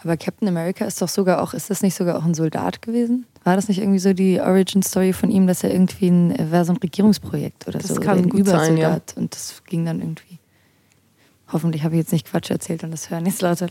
Aber 0.00 0.16
Captain 0.16 0.46
America 0.46 0.84
ist 0.84 1.02
doch 1.02 1.08
sogar 1.08 1.42
auch, 1.42 1.54
ist 1.54 1.70
das 1.70 1.82
nicht 1.82 1.96
sogar 1.96 2.16
auch 2.16 2.24
ein 2.24 2.34
Soldat 2.34 2.82
gewesen? 2.82 3.26
War 3.42 3.56
das 3.56 3.66
nicht 3.66 3.78
irgendwie 3.78 3.98
so 3.98 4.12
die 4.12 4.40
Origin 4.40 4.82
Story 4.82 5.12
von 5.12 5.28
ihm, 5.30 5.48
dass 5.48 5.64
er 5.64 5.72
irgendwie 5.72 6.08
ein, 6.08 6.52
war 6.52 6.64
so 6.64 6.72
ein 6.72 6.76
Regierungsprojekt 6.76 7.66
oder 7.66 7.78
das 7.78 7.88
so? 7.88 7.94
Das 7.96 8.04
kann 8.04 8.20
oder 8.20 8.28
gut 8.28 8.46
sein, 8.46 8.76
ja. 8.76 9.00
Und 9.16 9.34
das 9.34 9.62
ging 9.66 9.84
dann 9.84 9.98
irgendwie. 9.98 10.38
Hoffentlich 11.52 11.82
habe 11.82 11.94
ich 11.94 12.00
jetzt 12.00 12.12
nicht 12.12 12.30
Quatsch 12.30 12.50
erzählt 12.50 12.84
und 12.84 12.92
das 12.92 13.10
hören 13.10 13.26
jetzt 13.26 13.42
lauter. 13.42 13.66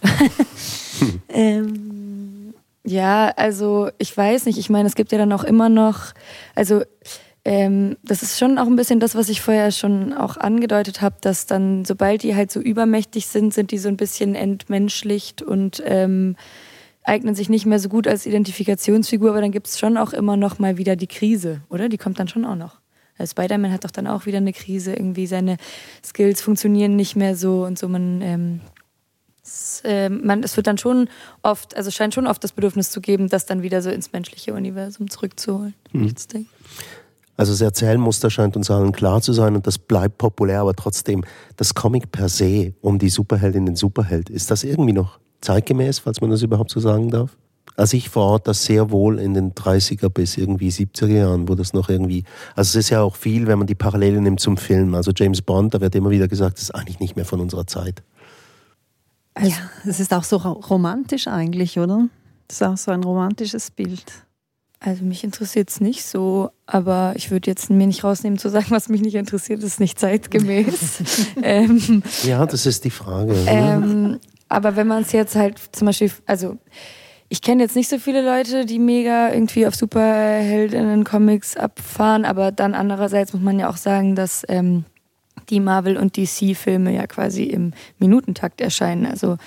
ähm, 1.29 2.53
ja, 2.83 3.31
also 3.37 3.89
ich 3.97 4.15
weiß 4.15 4.47
nicht. 4.47 4.57
Ich 4.57 4.69
meine, 4.69 4.87
es 4.87 4.95
gibt 4.95 5.13
ja 5.13 5.17
dann 5.17 5.31
auch 5.31 5.45
immer 5.45 5.69
noch, 5.69 6.13
also 6.55 6.81
ähm, 7.47 7.95
das 8.03 8.23
ist 8.23 8.37
schon 8.37 8.57
auch 8.57 8.65
ein 8.65 8.75
bisschen 8.75 8.99
das, 8.99 9.15
was 9.15 9.29
ich 9.29 9.39
vorher 9.39 9.71
schon 9.71 10.11
auch 10.11 10.35
angedeutet 10.35 10.99
habe, 10.99 11.15
dass 11.21 11.45
dann, 11.45 11.85
sobald 11.85 12.23
die 12.23 12.35
halt 12.35 12.51
so 12.51 12.59
übermächtig 12.59 13.27
sind, 13.27 13.53
sind 13.53 13.71
die 13.71 13.77
so 13.77 13.87
ein 13.87 13.95
bisschen 13.95 14.35
entmenschlicht 14.35 15.41
und 15.43 15.81
ähm, 15.85 16.35
eignen 17.03 17.35
sich 17.35 17.47
nicht 17.47 17.65
mehr 17.65 17.79
so 17.79 17.87
gut 17.87 18.05
als 18.05 18.25
Identifikationsfigur, 18.25 19.29
aber 19.29 19.39
dann 19.39 19.53
gibt 19.53 19.67
es 19.67 19.79
schon 19.79 19.95
auch 19.95 20.11
immer 20.11 20.35
noch 20.35 20.59
mal 20.59 20.77
wieder 20.77 20.97
die 20.97 21.07
Krise, 21.07 21.61
oder? 21.69 21.87
Die 21.87 21.97
kommt 21.97 22.19
dann 22.19 22.27
schon 22.27 22.43
auch 22.43 22.57
noch. 22.57 22.81
Also 23.17 23.31
Spider-Man 23.31 23.71
hat 23.71 23.85
doch 23.85 23.91
dann 23.91 24.07
auch 24.07 24.25
wieder 24.25 24.39
eine 24.39 24.51
Krise, 24.51 24.91
irgendwie 24.91 25.25
seine 25.25 25.55
Skills 26.05 26.41
funktionieren 26.41 26.97
nicht 26.97 27.15
mehr 27.15 27.37
so 27.37 27.63
und 27.63 27.79
so. 27.79 27.87
Man, 27.87 28.21
ähm, 28.21 28.59
es, 29.41 29.83
äh, 29.85 30.09
man, 30.09 30.43
es 30.43 30.57
wird 30.57 30.67
dann 30.67 30.77
schon 30.77 31.07
oft, 31.43 31.77
also 31.77 31.91
scheint 31.91 32.13
schon 32.13 32.27
oft 32.27 32.43
das 32.43 32.51
Bedürfnis 32.51 32.91
zu 32.91 32.99
geben, 32.99 33.29
das 33.29 33.45
dann 33.45 33.61
wieder 33.61 33.81
so 33.81 33.89
ins 33.89 34.11
menschliche 34.11 34.53
Universum 34.53 35.09
zurückzuholen. 35.09 35.75
Mhm. 35.93 36.07
Also 37.37 37.53
das 37.53 37.61
Erzählmuster 37.61 38.29
scheint 38.29 38.57
uns 38.57 38.69
allen 38.71 38.91
klar 38.91 39.21
zu 39.21 39.31
sein 39.31 39.55
und 39.55 39.67
das 39.67 39.77
bleibt 39.77 40.17
populär, 40.17 40.61
aber 40.61 40.73
trotzdem, 40.73 41.23
das 41.55 41.75
Comic 41.75 42.11
per 42.11 42.29
se 42.29 42.73
um 42.81 42.97
die 42.97 43.09
Superheldin, 43.09 43.67
den 43.67 43.75
Superheld, 43.75 44.29
ist 44.29 44.49
das 44.51 44.63
irgendwie 44.63 44.93
noch 44.93 45.19
zeitgemäß, 45.41 45.99
falls 45.99 46.19
man 46.19 46.31
das 46.31 46.41
überhaupt 46.41 46.71
so 46.71 46.79
sagen 46.79 47.09
darf? 47.11 47.37
Also 47.75 47.95
ich 47.95 48.09
verorte 48.09 48.45
das 48.45 48.65
sehr 48.65 48.89
wohl 48.89 49.19
in 49.19 49.35
den 49.35 49.53
30er 49.53 50.09
bis 50.09 50.35
irgendwie 50.35 50.69
70er 50.69 51.07
Jahren, 51.07 51.47
wo 51.47 51.53
das 51.53 51.73
noch 51.73 51.89
irgendwie, 51.89 52.23
also 52.55 52.69
es 52.69 52.85
ist 52.85 52.89
ja 52.89 53.03
auch 53.03 53.15
viel, 53.15 53.45
wenn 53.45 53.59
man 53.59 53.67
die 53.67 53.75
Parallele 53.75 54.19
nimmt 54.19 54.39
zum 54.39 54.57
Film. 54.57 54.95
Also 54.95 55.11
James 55.15 55.43
Bond, 55.43 55.75
da 55.75 55.81
wird 55.81 55.93
immer 55.93 56.09
wieder 56.09 56.27
gesagt, 56.27 56.57
das 56.57 56.63
ist 56.63 56.71
eigentlich 56.71 56.99
nicht 56.99 57.15
mehr 57.15 57.25
von 57.25 57.39
unserer 57.39 57.67
Zeit. 57.67 58.01
Also, 59.35 59.51
ja, 59.51 59.57
es 59.85 59.99
ist 59.99 60.11
auch 60.11 60.23
so 60.23 60.37
romantisch 60.37 61.27
eigentlich, 61.27 61.77
oder? 61.77 62.07
Das 62.47 62.61
ist 62.61 62.67
auch 62.67 62.77
so 62.77 62.89
ein 62.89 63.03
romantisches 63.03 63.69
Bild. 63.69 64.03
Also 64.79 65.03
mich 65.03 65.23
interessiert 65.23 65.69
es 65.69 65.81
nicht 65.81 66.05
so, 66.05 66.51
aber 66.67 67.13
ich 67.15 67.31
würde 67.31 67.49
jetzt 67.49 67.69
mir 67.69 67.87
nicht 67.87 68.03
rausnehmen 68.03 68.37
zu 68.37 68.49
sagen, 68.49 68.67
was 68.69 68.89
mich 68.89 69.01
nicht 69.01 69.15
interessiert, 69.15 69.63
ist 69.63 69.79
nicht 69.79 69.99
zeitgemäß. 69.99 71.01
ähm, 71.41 72.03
ja, 72.23 72.45
das 72.45 72.65
ist 72.67 72.85
die 72.85 72.91
Frage. 72.91 73.33
Ähm, 73.47 74.19
aber 74.49 74.75
wenn 74.75 74.87
man 74.87 75.01
es 75.01 75.11
jetzt 75.13 75.35
halt 75.35 75.59
zum 75.71 75.87
Beispiel, 75.87 76.11
also 76.27 76.57
ich 77.27 77.41
kenne 77.41 77.63
jetzt 77.63 77.75
nicht 77.75 77.89
so 77.89 77.97
viele 77.97 78.21
Leute, 78.21 78.65
die 78.65 78.79
mega 78.79 79.33
irgendwie 79.33 79.65
auf 79.67 79.75
Superheldinnen-Comics 79.75 81.57
abfahren, 81.57 82.23
aber 82.23 82.51
dann 82.51 82.75
andererseits 82.75 83.33
muss 83.33 83.41
man 83.41 83.59
ja 83.59 83.69
auch 83.69 83.77
sagen, 83.77 84.15
dass 84.15 84.43
ähm, 84.47 84.85
die 85.49 85.59
Marvel- 85.59 85.97
und 85.97 86.17
DC-Filme 86.17 86.93
ja 86.93 87.07
quasi 87.07 87.43
im 87.43 87.73
Minutentakt 87.99 88.61
erscheinen, 88.61 89.05
also 89.05 89.37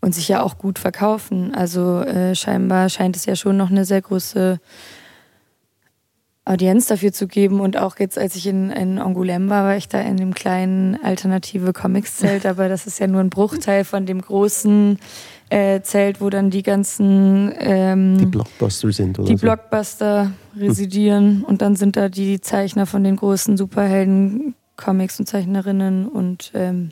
und 0.00 0.14
sich 0.14 0.28
ja 0.28 0.42
auch 0.42 0.58
gut 0.58 0.78
verkaufen. 0.78 1.54
Also 1.54 2.00
äh, 2.00 2.34
scheinbar 2.34 2.88
scheint 2.88 3.16
es 3.16 3.26
ja 3.26 3.36
schon 3.36 3.56
noch 3.56 3.70
eine 3.70 3.84
sehr 3.84 4.00
große 4.00 4.60
Audienz 6.44 6.86
dafür 6.86 7.12
zu 7.12 7.26
geben. 7.28 7.60
Und 7.60 7.76
auch 7.76 7.98
jetzt, 7.98 8.18
als 8.18 8.34
ich 8.34 8.46
in, 8.46 8.70
in 8.70 8.98
Angoulême 8.98 9.48
war, 9.50 9.64
war 9.64 9.76
ich 9.76 9.88
da 9.88 10.00
in 10.00 10.16
dem 10.16 10.34
kleinen 10.34 10.98
alternative 11.02 11.72
Comics-Zelt, 11.72 12.46
aber 12.46 12.68
das 12.68 12.86
ist 12.86 12.98
ja 12.98 13.06
nur 13.06 13.20
ein 13.20 13.30
Bruchteil 13.30 13.84
von 13.84 14.06
dem 14.06 14.20
großen 14.20 14.98
äh, 15.50 15.80
Zelt, 15.82 16.20
wo 16.20 16.30
dann 16.30 16.50
die 16.50 16.62
ganzen 16.62 17.52
ähm, 17.58 18.18
die 18.18 18.26
Blockbuster 18.26 18.92
sind 18.92 19.18
oder 19.18 19.28
die 19.28 19.36
so. 19.36 19.42
Blockbuster 19.42 20.32
residieren 20.56 21.38
hm. 21.38 21.44
und 21.44 21.60
dann 21.60 21.76
sind 21.76 21.96
da 21.96 22.08
die 22.08 22.40
Zeichner 22.40 22.86
von 22.86 23.04
den 23.04 23.16
großen 23.16 23.56
Superhelden 23.56 24.54
Comics 24.80 25.20
und 25.20 25.26
Zeichnerinnen 25.26 26.08
und 26.08 26.52
ähm, 26.54 26.90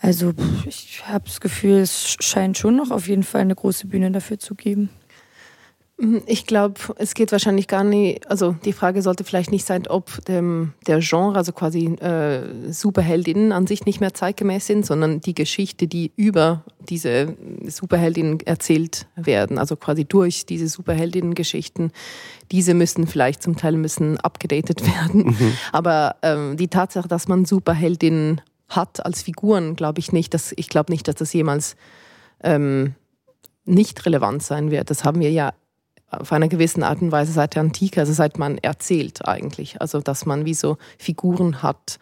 also 0.00 0.32
ich 0.66 1.06
habe 1.06 1.24
das 1.24 1.40
Gefühl, 1.40 1.78
es 1.78 2.16
scheint 2.20 2.58
schon 2.58 2.76
noch 2.76 2.90
auf 2.90 3.08
jeden 3.08 3.22
Fall 3.22 3.40
eine 3.40 3.54
große 3.54 3.86
Bühne 3.86 4.10
dafür 4.10 4.38
zu 4.38 4.54
geben. 4.54 4.90
Mhm, 6.00 6.22
ich 6.26 6.46
glaube, 6.46 6.80
es 6.96 7.14
geht 7.14 7.32
wahrscheinlich 7.32 7.66
gar 7.66 7.82
nicht, 7.82 8.30
also 8.30 8.54
die 8.64 8.72
Frage 8.72 9.02
sollte 9.02 9.24
vielleicht 9.24 9.50
nicht 9.50 9.66
sein, 9.66 9.88
ob 9.88 10.24
dem, 10.26 10.72
der 10.86 11.00
Genre, 11.00 11.36
also 11.36 11.52
quasi 11.52 11.86
äh, 11.86 12.72
Superheldinnen 12.72 13.50
an 13.50 13.66
sich 13.66 13.84
nicht 13.84 14.00
mehr 14.00 14.14
zeitgemäß 14.14 14.66
sind, 14.66 14.86
sondern 14.86 15.20
die 15.20 15.34
Geschichte, 15.34 15.88
die 15.88 16.12
über 16.14 16.62
diese 16.88 17.36
Superheldinnen 17.66 18.38
erzählt 18.46 19.08
werden, 19.16 19.58
also 19.58 19.74
quasi 19.74 20.04
durch 20.04 20.46
diese 20.46 20.68
Superheldinnen-Geschichten, 20.68 21.90
diese 22.52 22.74
müssen 22.74 23.08
vielleicht 23.08 23.42
zum 23.42 23.56
Teil 23.56 23.72
müssen 23.72 24.20
abgedatet 24.20 24.86
werden. 24.86 25.34
Mhm. 25.36 25.52
Aber 25.72 26.16
ähm, 26.22 26.56
die 26.56 26.68
Tatsache, 26.68 27.08
dass 27.08 27.26
man 27.26 27.44
Superheldinnen 27.44 28.40
hat 28.68 29.04
als 29.04 29.22
Figuren, 29.22 29.74
glaube 29.74 29.98
ich 29.98 30.12
nicht, 30.12 30.32
dass 30.32 30.52
ich 30.56 30.68
glaube 30.68 30.92
nicht, 30.92 31.08
dass 31.08 31.16
das 31.16 31.32
jemals 31.32 31.74
ähm, 32.44 32.94
nicht 33.64 34.06
relevant 34.06 34.44
sein 34.44 34.70
wird. 34.70 34.90
Das 34.90 35.04
haben 35.04 35.20
wir 35.20 35.32
ja 35.32 35.52
auf 36.10 36.32
einer 36.32 36.48
gewissen 36.48 36.82
Art 36.82 37.02
und 37.02 37.12
Weise 37.12 37.32
seit 37.32 37.54
der 37.54 37.62
Antike, 37.62 38.00
also 38.00 38.12
seit 38.12 38.38
man 38.38 38.58
erzählt 38.58 39.26
eigentlich. 39.26 39.80
Also 39.80 40.00
dass 40.00 40.26
man 40.26 40.44
wie 40.44 40.54
so 40.54 40.78
Figuren 40.98 41.62
hat, 41.62 41.98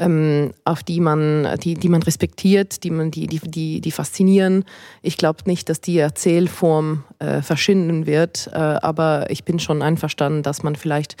ähm, 0.00 0.52
auf 0.64 0.82
die 0.82 1.00
man, 1.00 1.46
die, 1.62 1.74
die 1.74 1.88
man 1.88 2.02
respektiert, 2.02 2.82
die 2.84 2.90
man, 2.90 3.10
die, 3.10 3.26
die, 3.26 3.38
die, 3.38 3.80
die 3.80 3.90
faszinieren. 3.90 4.64
Ich 5.02 5.16
glaube 5.16 5.42
nicht, 5.44 5.68
dass 5.68 5.80
die 5.80 5.98
Erzählform 5.98 7.04
äh, 7.18 7.42
verschwinden 7.42 8.06
wird, 8.06 8.48
äh, 8.52 8.56
aber 8.56 9.30
ich 9.30 9.44
bin 9.44 9.58
schon 9.58 9.82
einverstanden, 9.82 10.42
dass 10.42 10.62
man 10.62 10.74
vielleicht 10.74 11.16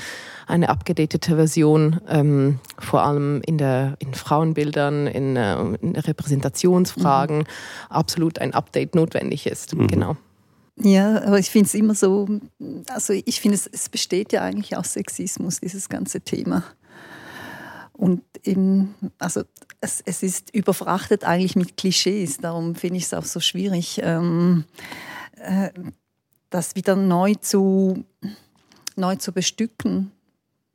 eine 0.46 0.68
abgedatete 0.68 1.36
Version, 1.36 2.00
ähm, 2.08 2.58
vor 2.78 3.02
allem 3.02 3.42
in, 3.46 3.58
der, 3.58 3.96
in 3.98 4.14
Frauenbildern, 4.14 5.06
in, 5.06 5.36
äh, 5.36 5.60
in 5.80 5.94
Repräsentationsfragen, 5.94 7.38
mhm. 7.38 7.44
absolut 7.90 8.38
ein 8.38 8.54
Update 8.54 8.94
notwendig 8.94 9.46
ist. 9.46 9.76
Mhm. 9.76 9.86
Genau. 9.88 10.16
Ja, 10.76 11.22
aber 11.22 11.38
ich 11.38 11.50
finde 11.50 11.66
es 11.66 11.74
immer 11.74 11.94
so, 11.94 12.28
also 12.88 13.12
ich 13.12 13.40
finde 13.40 13.56
es, 13.56 13.66
es 13.66 13.88
besteht 13.88 14.32
ja 14.32 14.42
eigentlich 14.42 14.76
aus 14.76 14.94
Sexismus, 14.94 15.60
dieses 15.60 15.88
ganze 15.88 16.20
Thema. 16.20 16.64
Und 17.92 18.22
eben, 18.44 18.94
also 19.18 19.42
es, 19.80 20.02
es 20.06 20.22
ist 20.22 20.54
überfrachtet 20.54 21.24
eigentlich 21.24 21.54
mit 21.54 21.76
Klischees, 21.76 22.38
darum 22.38 22.74
finde 22.74 22.96
ich 22.96 23.04
es 23.04 23.14
auch 23.14 23.26
so 23.26 23.40
schwierig, 23.40 24.00
ähm, 24.02 24.64
äh, 25.36 25.70
das 26.48 26.76
wieder 26.76 26.96
neu 26.96 27.34
zu, 27.34 28.04
neu 28.96 29.16
zu 29.16 29.32
bestücken. 29.32 30.12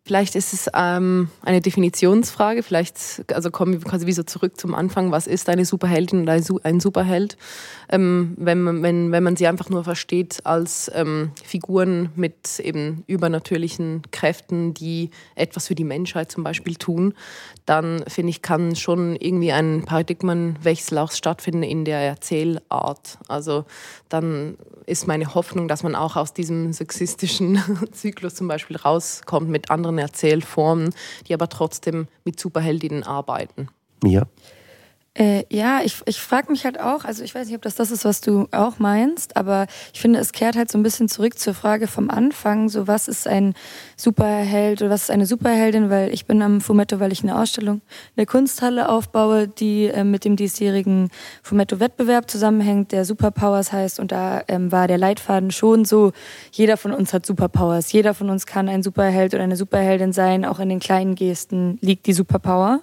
Vielleicht 0.08 0.36
ist 0.36 0.54
es 0.54 0.70
ähm, 0.76 1.30
eine 1.42 1.62
Definitionsfrage. 1.62 2.62
Vielleicht, 2.62 3.26
also 3.34 3.50
kommen 3.50 3.74
wir 3.74 3.80
quasi 3.80 4.06
wieder 4.06 4.28
zurück 4.28 4.60
zum 4.60 4.76
Anfang. 4.76 5.12
Was 5.12 5.26
ist 5.26 5.50
eine 5.50 5.66
Superheldin 5.66 6.22
oder 6.22 6.40
ein 6.64 6.80
Superheld? 6.80 7.38
Ähm, 7.90 8.36
wenn, 8.38 8.62
man, 8.62 8.84
wenn, 8.84 9.12
wenn 9.12 9.24
man 9.24 9.36
sie 9.36 9.48
einfach 9.48 9.70
nur 9.70 9.84
versteht 9.84 10.46
als 10.46 10.92
ähm, 10.94 11.32
Figuren 11.44 12.12
mit 12.16 12.60
eben 12.60 13.04
übernatürlichen 13.08 14.04
Kräften, 14.12 14.76
die 14.76 15.10
etwas 15.34 15.66
für 15.66 15.76
die 15.76 15.84
Menschheit 15.84 16.32
zum 16.32 16.44
Beispiel 16.44 16.76
tun, 16.76 17.16
dann 17.66 18.04
finde 18.08 18.30
ich, 18.30 18.44
kann 18.44 18.76
schon 18.76 19.16
irgendwie 19.16 19.54
ein 19.54 19.86
Paradigmenwechsel 19.86 21.00
auch 21.00 21.14
stattfinden 21.14 21.64
in 21.64 21.84
der 21.84 21.98
Erzählart. 22.02 23.18
Also 23.28 23.66
dann 24.10 24.56
ist 24.88 25.08
meine 25.08 25.34
Hoffnung, 25.34 25.68
dass 25.68 25.84
man 25.84 25.96
auch 25.96 26.16
aus 26.16 26.34
diesem 26.34 26.74
sexistischen 26.74 27.60
Zyklus 27.92 28.36
zum 28.36 28.48
Beispiel 28.48 28.78
rauskommt 28.78 29.50
mit 29.50 29.72
anderen 29.72 29.98
Erzählformen, 29.98 30.94
die 31.28 31.34
aber 31.34 31.50
trotzdem 31.50 32.08
mit 32.24 32.40
Superheldinnen 32.40 33.04
arbeiten. 33.04 33.70
Ja. 34.04 34.24
Äh, 35.18 35.46
ja, 35.50 35.80
ich, 35.82 36.02
ich 36.08 36.20
frage 36.20 36.52
mich 36.52 36.66
halt 36.66 36.78
auch, 36.78 37.06
also 37.06 37.24
ich 37.24 37.34
weiß 37.34 37.48
nicht, 37.48 37.56
ob 37.56 37.62
das 37.62 37.76
das 37.76 37.90
ist, 37.90 38.04
was 38.04 38.20
du 38.20 38.50
auch 38.52 38.80
meinst, 38.80 39.38
aber 39.38 39.66
ich 39.94 40.02
finde, 40.02 40.20
es 40.20 40.34
kehrt 40.34 40.58
halt 40.58 40.70
so 40.70 40.78
ein 40.78 40.84
bisschen 40.84 41.08
zurück 41.08 41.40
zur 41.40 41.54
Frage 41.54 41.88
vom 41.88 42.10
Anfang, 42.10 42.68
so 42.68 42.86
was 42.86 43.08
ist 43.08 43.26
ein 43.26 43.54
Superheld 43.96 44.82
oder 44.82 44.92
was 44.92 45.04
ist 45.04 45.12
eine 45.12 45.26
Superheldin, 45.26 45.90
weil 45.90 46.14
ich 46.14 46.26
bin 46.26 46.42
am 46.42 46.60
Fumetto, 46.60 47.00
weil 47.00 47.14
ich 47.14 47.24
eine 47.24 47.40
Ausstellung 47.40 47.78
in 47.78 48.18
der 48.18 48.26
Kunsthalle 48.26 48.90
aufbaue, 48.90 49.48
die 49.48 49.86
äh, 49.86 50.04
mit 50.04 50.26
dem 50.26 50.36
diesjährigen 50.36 51.10
Fumetto-Wettbewerb 51.44 52.30
zusammenhängt, 52.30 52.92
der 52.92 53.06
Superpowers 53.06 53.72
heißt 53.72 54.02
und 54.02 54.12
da 54.12 54.44
ähm, 54.50 54.74
war 54.74 54.90
der 54.90 54.98
Leitfaden 54.98 55.52
schon 55.52 55.86
so, 55.86 56.12
jeder 56.52 56.76
von 56.76 56.92
uns 56.92 57.14
hat 57.14 57.26
Superpowers, 57.26 57.94
jeder 57.94 58.16
von 58.16 58.30
uns 58.30 58.46
kann 58.46 58.68
ein 58.68 58.84
Superheld 58.84 59.34
oder 59.34 59.44
eine 59.44 59.56
Superheldin 59.56 60.12
sein, 60.12 60.44
auch 60.44 60.60
in 60.60 60.68
den 60.68 60.82
kleinen 60.82 61.16
Gesten 61.16 61.78
liegt 61.80 62.06
die 62.06 62.14
Superpower. 62.14 62.82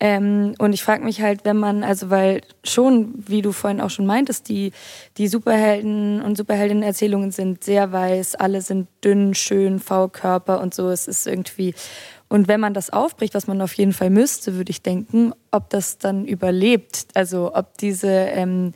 Ähm, 0.00 0.54
und 0.58 0.72
ich 0.72 0.82
frage 0.82 1.04
mich 1.04 1.22
halt, 1.22 1.44
wenn 1.44 1.56
man, 1.56 1.82
also 1.82 2.08
weil 2.10 2.42
schon, 2.62 3.14
wie 3.16 3.42
du 3.42 3.50
vorhin 3.52 3.80
auch 3.80 3.90
schon 3.90 4.06
meintest, 4.06 4.48
die, 4.48 4.72
die 5.16 5.26
Superhelden 5.26 6.22
und 6.22 6.36
Superheldinnen-Erzählungen 6.36 7.32
sind 7.32 7.64
sehr 7.64 7.90
weiß, 7.90 8.36
alle 8.36 8.62
sind 8.62 8.86
dünn, 9.04 9.34
schön, 9.34 9.80
V-Körper 9.80 10.60
und 10.60 10.72
so. 10.72 10.88
Es 10.90 11.08
ist 11.08 11.26
irgendwie. 11.26 11.74
Und 12.28 12.46
wenn 12.46 12.60
man 12.60 12.74
das 12.74 12.90
aufbricht, 12.90 13.34
was 13.34 13.46
man 13.46 13.60
auf 13.60 13.72
jeden 13.72 13.92
Fall 13.92 14.10
müsste, 14.10 14.54
würde 14.54 14.70
ich 14.70 14.82
denken, 14.82 15.32
ob 15.50 15.70
das 15.70 15.98
dann 15.98 16.26
überlebt. 16.26 17.06
Also 17.14 17.54
ob 17.54 17.76
diese 17.78 18.08
ähm, 18.08 18.74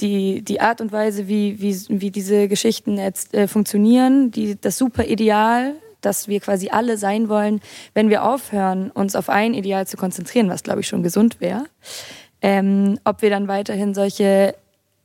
die, 0.00 0.42
die 0.42 0.60
Art 0.60 0.80
und 0.80 0.92
Weise, 0.92 1.26
wie, 1.26 1.60
wie, 1.60 1.74
wie 1.88 2.10
diese 2.10 2.48
Geschichten 2.48 2.98
jetzt, 2.98 3.34
äh, 3.34 3.48
funktionieren, 3.48 4.30
die, 4.30 4.60
das 4.60 4.78
super 4.78 5.06
Ideal 5.06 5.74
dass 6.06 6.28
wir 6.28 6.40
quasi 6.40 6.70
alle 6.70 6.96
sein 6.96 7.28
wollen, 7.28 7.60
wenn 7.92 8.08
wir 8.08 8.24
aufhören, 8.24 8.90
uns 8.92 9.14
auf 9.16 9.28
ein 9.28 9.54
Ideal 9.54 9.86
zu 9.86 9.96
konzentrieren, 9.96 10.48
was 10.48 10.62
glaube 10.62 10.80
ich 10.80 10.88
schon 10.88 11.02
gesund 11.02 11.40
wäre. 11.40 11.66
Ähm, 12.40 12.98
ob 13.04 13.20
wir 13.22 13.30
dann 13.30 13.48
weiterhin 13.48 13.92
solche 13.92 14.54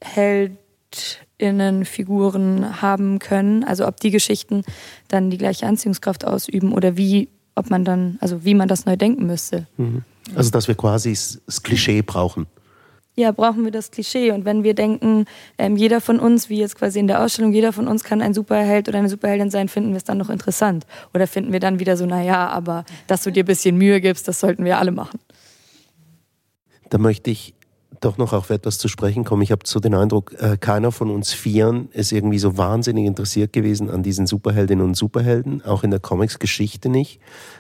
Heldinnenfiguren 0.02 2.82
haben 2.82 3.20
können, 3.20 3.64
also 3.64 3.88
ob 3.88 4.00
die 4.00 4.12
Geschichten 4.12 4.64
dann 5.08 5.32
die 5.32 5.38
gleiche 5.38 5.66
Anziehungskraft 5.66 6.26
ausüben 6.26 6.72
oder 6.72 6.98
wie, 6.98 7.30
ob 7.56 7.70
man 7.70 7.84
dann, 7.84 8.18
also 8.22 8.46
wie 8.46 8.54
man 8.54 8.68
das 8.68 8.86
neu 8.86 8.96
denken 8.96 9.26
müsste. 9.26 9.66
Mhm. 9.78 10.04
Also 10.36 10.52
dass 10.52 10.68
wir 10.68 10.76
quasi 10.76 11.12
das 11.12 11.64
Klischee 11.64 12.04
brauchen 12.04 12.46
ja, 13.16 13.32
brauchen 13.32 13.64
wir 13.64 13.72
das 13.72 13.92
Klischee. 13.92 14.32
Und 14.32 14.46
wenn 14.46 14.64
wir 14.64 14.74
denken, 14.74 15.26
ähm, 15.58 15.76
jeder 15.76 16.02
von 16.02 16.20
uns, 16.20 16.50
wie 16.50 16.60
jetzt 16.60 16.78
quasi 16.78 17.00
in 17.00 17.08
der 17.08 17.24
Ausstellung, 17.24 17.52
jeder 17.52 17.74
von 17.74 17.88
uns 17.88 18.04
kann 18.04 18.22
ein 18.22 18.34
Superheld 18.34 18.88
oder 18.88 19.00
eine 19.00 19.10
Superheldin 19.10 19.50
sein, 19.50 19.68
finden 19.68 19.90
wir 19.92 19.98
es 19.98 20.04
dann 20.04 20.18
noch 20.18 20.30
interessant? 20.30 20.86
Oder 21.14 21.28
finden 21.28 21.52
wir 21.52 21.60
dann 21.60 21.80
wieder 21.80 21.98
so, 21.98 22.06
naja, 22.06 22.48
aber 22.48 22.86
dass 23.08 23.24
du 23.24 23.32
dir 23.32 23.44
ein 23.44 23.48
bisschen 23.48 23.78
Mühe 23.78 24.00
gibst, 24.00 24.28
das 24.28 24.40
sollten 24.40 24.64
wir 24.64 24.78
alle 24.78 24.92
machen? 24.92 25.20
Da 26.90 26.98
möchte 26.98 27.32
ich 27.32 27.54
doch 28.00 28.18
noch 28.18 28.34
auf 28.34 28.50
etwas 28.50 28.78
zu 28.78 28.88
sprechen 28.88 29.24
kommen. 29.24 29.42
Ich 29.42 29.52
habe 29.52 29.62
so 29.66 29.80
den 29.80 29.94
Eindruck, 29.94 30.34
äh, 30.40 30.58
keiner 30.58 30.92
von 30.92 31.12
uns 31.12 31.34
Vieren 31.34 31.90
ist 31.92 32.12
irgendwie 32.12 32.40
so 32.40 32.58
wahnsinnig 32.58 33.06
interessiert 33.06 33.54
gewesen 33.54 33.90
an 33.90 34.04
diesen 34.04 34.26
Superheldinnen 34.26 34.84
und 34.84 34.96
Superhelden, 34.96 35.64
auch 35.64 35.84
in 35.84 35.92
der 35.92 36.00
Comics-Geschichte 36.00 36.90
nicht. 36.90 37.20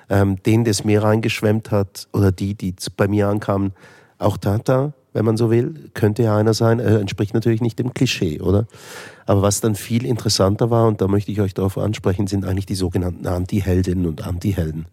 Ähm, 0.09 0.41
den, 0.43 0.63
der 0.63 0.71
es 0.71 0.83
mir 0.83 1.03
reingeschwemmt 1.03 1.71
hat, 1.71 2.07
oder 2.11 2.31
die, 2.31 2.55
die 2.55 2.73
bei 2.97 3.07
mir 3.07 3.27
ankamen, 3.27 3.73
auch 4.17 4.37
Tata, 4.37 4.93
wenn 5.13 5.25
man 5.25 5.37
so 5.37 5.51
will, 5.51 5.89
könnte 5.93 6.23
ja 6.23 6.37
einer 6.37 6.53
sein, 6.53 6.79
er 6.79 6.99
entspricht 6.99 7.33
natürlich 7.33 7.61
nicht 7.61 7.79
dem 7.79 7.93
Klischee, 7.93 8.39
oder? 8.39 8.67
Aber 9.25 9.41
was 9.41 9.61
dann 9.61 9.75
viel 9.75 10.05
interessanter 10.05 10.69
war, 10.69 10.87
und 10.87 11.01
da 11.01 11.07
möchte 11.07 11.31
ich 11.31 11.41
euch 11.41 11.53
darauf 11.53 11.77
ansprechen, 11.77 12.27
sind 12.27 12.45
eigentlich 12.45 12.65
die 12.65 12.75
sogenannten 12.75 13.27
Anti-Heldinnen 13.27 14.05
und 14.05 14.25
Anti-Helden. 14.25 14.85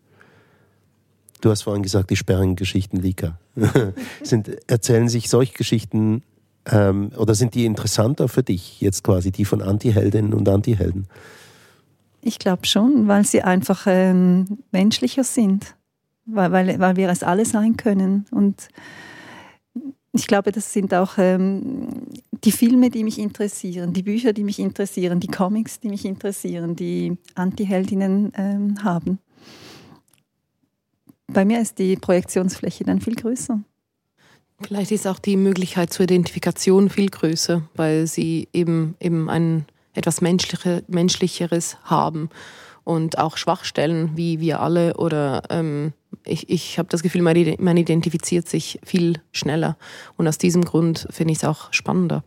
Du 1.40 1.50
hast 1.50 1.62
vorhin 1.62 1.84
gesagt, 1.84 2.10
die 2.10 2.16
sperrigen 2.16 2.56
Geschichten, 2.56 2.96
Lika. 2.96 3.38
sind, 4.22 4.50
erzählen 4.68 5.08
sich 5.08 5.28
solche 5.28 5.54
Geschichten 5.54 6.22
ähm, 6.66 7.12
oder 7.16 7.34
sind 7.34 7.54
die 7.54 7.64
interessanter 7.64 8.28
für 8.28 8.42
dich 8.42 8.80
jetzt 8.80 9.04
quasi, 9.04 9.30
die 9.30 9.44
von 9.44 9.62
Anti-Heldinnen 9.62 10.34
und 10.34 10.48
Anti-Helden? 10.48 11.06
Ich 12.20 12.40
glaube 12.40 12.66
schon, 12.66 13.06
weil 13.06 13.24
sie 13.24 13.42
einfach 13.42 13.84
ähm, 13.86 14.58
menschlicher 14.72 15.22
sind, 15.22 15.76
weil, 16.26 16.50
weil, 16.50 16.78
weil 16.80 16.96
wir 16.96 17.08
es 17.08 17.22
alle 17.22 17.44
sein 17.44 17.76
können 17.76 18.26
und 18.32 18.68
ich 20.18 20.26
glaube, 20.26 20.50
das 20.52 20.72
sind 20.72 20.92
auch 20.94 21.16
ähm, 21.16 21.88
die 22.44 22.52
Filme, 22.52 22.90
die 22.90 23.04
mich 23.04 23.18
interessieren, 23.18 23.92
die 23.92 24.02
Bücher, 24.02 24.32
die 24.32 24.44
mich 24.44 24.58
interessieren, 24.58 25.20
die 25.20 25.28
Comics, 25.28 25.80
die 25.80 25.88
mich 25.88 26.04
interessieren, 26.04 26.74
die 26.74 27.16
Anti-Heldinnen 27.34 28.32
ähm, 28.36 28.82
haben. 28.82 29.18
Bei 31.28 31.44
mir 31.44 31.60
ist 31.60 31.78
die 31.78 31.96
Projektionsfläche 31.96 32.84
dann 32.84 33.00
viel 33.00 33.14
größer. 33.14 33.60
Vielleicht 34.60 34.90
ist 34.90 35.06
auch 35.06 35.20
die 35.20 35.36
Möglichkeit 35.36 35.92
zur 35.92 36.04
Identifikation 36.04 36.90
viel 36.90 37.10
größer, 37.10 37.62
weil 37.74 38.08
sie 38.08 38.48
eben, 38.52 38.96
eben 39.00 39.30
ein 39.30 39.66
etwas 39.94 40.20
Menschliche, 40.20 40.82
Menschlicheres 40.88 41.76
haben 41.84 42.28
und 42.82 43.18
auch 43.18 43.36
Schwachstellen 43.36 44.16
wie 44.16 44.40
wir 44.40 44.60
alle 44.60 44.96
oder 44.96 45.42
ähm, 45.50 45.92
ich, 46.24 46.48
ich 46.48 46.78
habe 46.78 46.88
das 46.88 47.02
Gefühl, 47.02 47.22
man, 47.22 47.76
identifiziert 47.76 48.48
sich 48.48 48.78
viel 48.84 49.20
schneller 49.32 49.76
und 50.16 50.28
aus 50.28 50.38
diesem 50.38 50.64
Grund 50.64 51.06
finde 51.10 51.32
ich 51.32 51.38
es 51.38 51.44
auch 51.44 51.72
spannender. 51.72 52.24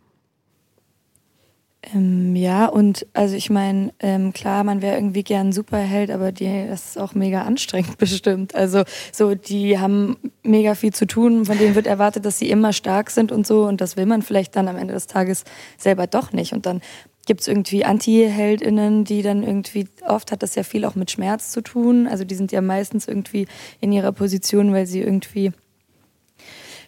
Ähm, 1.94 2.36
ja, 2.36 2.68
und 2.68 3.08
also 3.14 3.36
ich 3.36 3.50
meine, 3.50 3.92
ähm, 4.00 4.34
klar, 4.34 4.64
man 4.64 4.84
wäre 4.84 4.96
irgendwie 4.96 5.24
gern 5.24 5.52
Superheld, 5.52 6.12
aber 6.12 6.32
die, 6.32 6.68
das 6.68 6.90
ist 6.90 7.00
auch 7.00 7.16
mega 7.16 7.42
anstrengend 7.42 7.98
bestimmt. 7.98 8.54
Also 8.54 8.84
so, 9.12 9.34
die 9.34 9.80
haben 9.80 10.18
mega 10.44 10.76
viel 10.76 10.94
zu 10.94 11.08
tun, 11.08 11.46
von 11.46 11.58
denen 11.58 11.74
wird 11.74 11.88
erwartet, 11.88 12.24
dass 12.26 12.38
sie 12.38 12.52
immer 12.52 12.72
stark 12.72 13.10
sind 13.10 13.32
und 13.32 13.48
so 13.48 13.66
und 13.66 13.82
das 13.82 13.98
will 13.98 14.06
man 14.06 14.22
vielleicht 14.22 14.56
dann 14.56 14.68
am 14.68 14.78
Ende 14.78 14.94
des 14.94 15.08
Tages 15.08 15.44
selber 15.78 16.06
doch 16.06 16.34
nicht. 16.34 16.54
Und 16.54 16.68
dann 16.68 16.82
gibt 17.26 17.42
es 17.42 17.48
irgendwie 17.48 17.86
Anti-HeldInnen, 17.86 19.04
die 19.04 19.22
dann 19.22 19.44
irgendwie, 19.44 19.88
oft 20.08 20.32
hat 20.32 20.44
das 20.44 20.56
ja 20.56 20.64
viel 20.64 20.86
auch 20.86 20.96
mit 20.96 21.12
Schmerz 21.12 21.52
zu 21.52 21.62
tun. 21.62 22.08
Also 22.08 22.24
die 22.24 22.36
sind 22.36 22.52
ja 22.52 22.62
meistens 22.62 23.08
irgendwie 23.08 23.48
in 23.80 23.92
ihrer 23.92 24.12
Position, 24.12 24.74
weil 24.74 24.88
sie 24.88 25.02
irgendwie 25.02 25.52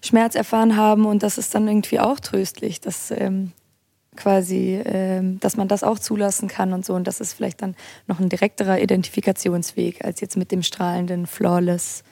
Schmerz 0.01 0.35
erfahren 0.35 0.75
haben 0.75 1.05
und 1.05 1.23
das 1.23 1.37
ist 1.37 1.55
dann 1.55 1.67
irgendwie 1.67 1.99
auch 1.99 2.19
tröstlich, 2.19 2.81
dass 2.81 3.11
ähm, 3.11 3.51
quasi, 4.15 4.81
ähm, 4.83 5.39
dass 5.39 5.55
man 5.55 5.67
das 5.67 5.83
auch 5.83 5.97
zulassen 5.97 6.47
kann 6.47 6.73
und 6.73 6.85
so. 6.85 6.93
Und 6.93 7.07
das 7.07 7.21
ist 7.21 7.33
vielleicht 7.33 7.61
dann 7.61 7.75
noch 8.07 8.19
ein 8.19 8.29
direkterer 8.29 8.81
Identifikationsweg 8.81 10.03
als 10.03 10.19
jetzt 10.19 10.35
mit 10.35 10.51
dem 10.51 10.63
strahlenden, 10.63 11.25
flawless 11.25 12.03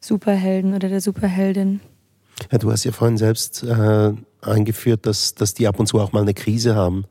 Superhelden 0.00 0.74
oder 0.74 0.88
der 0.88 1.00
Superheldin. 1.00 1.80
Ja, 2.50 2.58
du 2.58 2.70
hast 2.72 2.84
ja 2.84 2.92
vorhin 2.92 3.16
selbst 3.16 3.62
äh, 3.62 4.12
eingeführt, 4.40 5.06
dass, 5.06 5.34
dass 5.34 5.54
die 5.54 5.68
ab 5.68 5.78
und 5.78 5.86
zu 5.86 6.00
auch 6.00 6.12
mal 6.12 6.22
eine 6.22 6.34
Krise 6.34 6.74
haben 6.74 7.06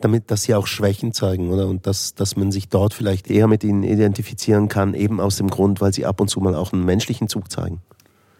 damit, 0.00 0.30
dass 0.30 0.42
sie 0.42 0.54
auch 0.54 0.66
Schwächen 0.66 1.12
zeigen, 1.12 1.50
oder? 1.50 1.68
Und 1.68 1.86
dass, 1.86 2.14
dass 2.14 2.36
man 2.36 2.52
sich 2.52 2.68
dort 2.68 2.94
vielleicht 2.94 3.30
eher 3.30 3.46
mit 3.46 3.64
ihnen 3.64 3.82
identifizieren 3.82 4.68
kann, 4.68 4.94
eben 4.94 5.20
aus 5.20 5.36
dem 5.36 5.48
Grund, 5.48 5.80
weil 5.80 5.92
sie 5.92 6.06
ab 6.06 6.20
und 6.20 6.28
zu 6.28 6.40
mal 6.40 6.54
auch 6.54 6.72
einen 6.72 6.84
menschlichen 6.84 7.28
Zug 7.28 7.50
zeigen. 7.50 7.80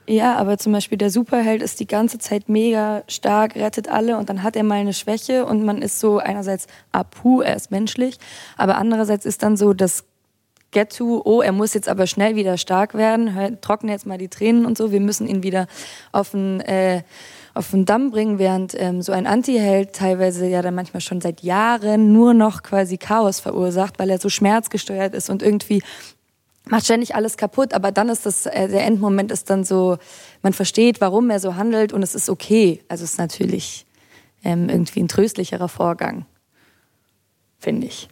Ja, 0.07 0.37
aber 0.37 0.59
zum 0.59 0.73
Beispiel 0.73 0.99
der 0.99 1.11
Superheld 1.11 1.62
ist 1.62 1.79
die 1.79 1.87
ganze 1.87 2.18
Zeit 2.18 2.49
mega 2.49 3.05
stark, 3.07 3.55
rettet 3.55 3.88
alle 3.88 4.16
und 4.16 4.29
dann 4.29 4.42
hat 4.42 4.57
er 4.57 4.64
mal 4.64 4.81
eine 4.81 4.92
Schwäche 4.92 5.46
und 5.46 5.64
man 5.64 5.83
ist 5.83 6.01
so 6.01 6.18
einerseits, 6.18 6.66
ah 6.90 7.05
puh, 7.05 7.42
er 7.42 7.55
ist 7.55 7.70
menschlich, 7.70 8.18
aber 8.57 8.77
andererseits 8.77 9.25
ist 9.25 9.44
dann 9.44 9.57
so 9.57 9.73
das 9.73 10.05
Get 10.73 10.96
to, 10.96 11.23
oh, 11.25 11.42
er 11.42 11.53
muss 11.53 11.75
jetzt 11.75 11.88
aber 11.88 12.07
schnell 12.07 12.37
wieder 12.37 12.57
stark 12.57 12.94
werden, 12.94 13.59
trockne 13.61 13.92
jetzt 13.92 14.07
mal 14.07 14.18
die 14.18 14.29
Tränen 14.29 14.66
und 14.66 14.79
so, 14.79 14.90
wir 14.90 15.01
müssen 15.01 15.29
ihn 15.29 15.42
wieder 15.42 15.66
auf 16.12 16.35
ein... 16.35 16.61
Äh, 16.61 17.03
auf 17.55 17.71
den 17.71 17.85
Damm 17.85 18.11
bringen, 18.11 18.39
während 18.39 18.75
ähm, 18.79 19.03
so 19.03 19.13
ein 19.13 19.27
Anti-Held 19.27 19.93
teilweise 19.93 20.47
ja 20.47 20.63
dann 20.63 20.75
manchmal 20.75 21.01
schon 21.01 21.21
seit 21.21 21.43
Jahren 21.43 22.13
nur 22.13 22.35
noch 22.35 22.63
quasi 22.63 22.97
Chaos 22.97 23.41
verursacht, 23.41 23.99
weil 23.99 24.11
er 24.11 24.19
so 24.19 24.29
schmerzgesteuert 24.29 25.15
ist 25.15 25.31
und 25.31 25.43
irgendwie 25.43 25.83
macht 26.67 26.85
ständig 26.85 27.15
alles 27.15 27.37
kaputt, 27.37 27.75
aber 27.75 27.91
dann 27.91 28.09
ist 28.09 28.27
das, 28.27 28.47
äh, 28.47 28.69
der 28.69 28.85
Endmoment 28.85 29.33
ist 29.33 29.51
dann 29.51 29.65
so, 29.65 29.99
man 30.43 30.53
versteht, 30.53 31.01
warum 31.01 31.31
er 31.31 31.41
so 31.41 31.57
handelt 31.57 31.93
und 31.93 32.03
es 32.03 32.15
ist 32.15 32.29
okay. 32.29 32.83
Also 32.89 33.05
es 33.05 33.13
ist 33.13 33.19
natürlich 33.19 33.87
ähm, 34.45 34.69
irgendwie 34.69 35.01
ein 35.01 35.09
tröstlicherer 35.09 35.69
Vorgang, 35.69 36.27
finde 37.59 37.89
ich 37.89 38.09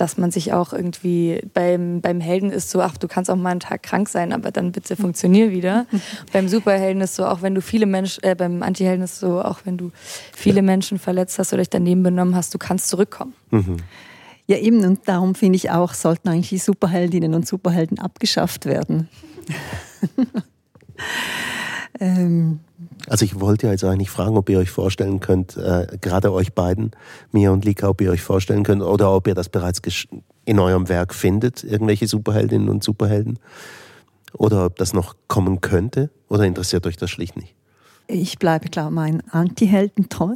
dass 0.00 0.16
man 0.16 0.30
sich 0.30 0.54
auch 0.54 0.72
irgendwie 0.72 1.42
beim, 1.52 2.00
beim 2.00 2.20
Helden 2.20 2.50
ist 2.50 2.70
so, 2.70 2.80
ach, 2.80 2.96
du 2.96 3.06
kannst 3.06 3.30
auch 3.30 3.36
mal 3.36 3.50
einen 3.50 3.60
Tag 3.60 3.82
krank 3.82 4.08
sein, 4.08 4.32
aber 4.32 4.50
dann 4.50 4.72
bitte 4.72 4.96
funktionier 4.96 5.50
wieder. 5.50 5.86
beim 6.32 6.48
Superhelden 6.48 7.02
ist 7.02 7.16
so, 7.16 7.26
auch 7.26 7.42
wenn 7.42 7.54
du 7.54 7.60
viele 7.60 7.84
Menschen, 7.84 8.24
äh, 8.24 8.34
beim 8.34 8.62
Antihelden 8.62 9.04
ist 9.04 9.18
so, 9.20 9.42
auch 9.42 9.60
wenn 9.64 9.76
du 9.76 9.90
viele 10.34 10.62
Menschen 10.62 10.98
verletzt 10.98 11.38
hast 11.38 11.52
oder 11.52 11.60
dich 11.60 11.68
daneben 11.68 12.02
benommen 12.02 12.34
hast, 12.34 12.54
du 12.54 12.58
kannst 12.58 12.88
zurückkommen. 12.88 13.34
Mhm. 13.50 13.76
Ja, 14.46 14.56
eben, 14.56 14.84
und 14.84 15.06
darum 15.06 15.34
finde 15.34 15.56
ich 15.56 15.70
auch, 15.70 15.92
sollten 15.92 16.30
eigentlich 16.30 16.48
die 16.48 16.58
Superheldinnen 16.58 17.34
und 17.34 17.46
Superhelden 17.46 17.98
abgeschafft 17.98 18.64
werden. 18.64 19.08
ähm, 21.98 22.60
also 23.08 23.24
ich 23.24 23.40
wollte 23.40 23.66
ja 23.66 23.72
jetzt 23.72 23.84
eigentlich 23.84 24.10
fragen, 24.10 24.36
ob 24.36 24.48
ihr 24.48 24.58
euch 24.58 24.70
vorstellen 24.70 25.20
könnt, 25.20 25.56
äh, 25.56 25.86
gerade 26.00 26.32
euch 26.32 26.52
beiden, 26.52 26.92
mir 27.32 27.52
und 27.52 27.64
Lika, 27.64 27.88
ob 27.88 28.00
ihr 28.00 28.10
euch 28.10 28.22
vorstellen 28.22 28.62
könnt 28.62 28.82
oder 28.82 29.12
ob 29.12 29.26
ihr 29.26 29.34
das 29.34 29.48
bereits 29.48 29.80
in 30.44 30.58
eurem 30.58 30.88
Werk 30.88 31.14
findet, 31.14 31.64
irgendwelche 31.64 32.06
Superheldinnen 32.06 32.68
und 32.68 32.84
Superhelden. 32.84 33.38
Oder 34.32 34.66
ob 34.66 34.76
das 34.76 34.92
noch 34.92 35.16
kommen 35.28 35.60
könnte 35.60 36.10
oder 36.28 36.44
interessiert 36.44 36.86
euch 36.86 36.96
das 36.96 37.10
schlicht 37.10 37.36
nicht? 37.36 37.54
Ich 38.06 38.38
bleibe, 38.38 38.68
glaube 38.68 38.90
ich, 38.90 38.94
meinen 38.94 39.22
Anti-Helden 39.30 40.08
treu. 40.08 40.34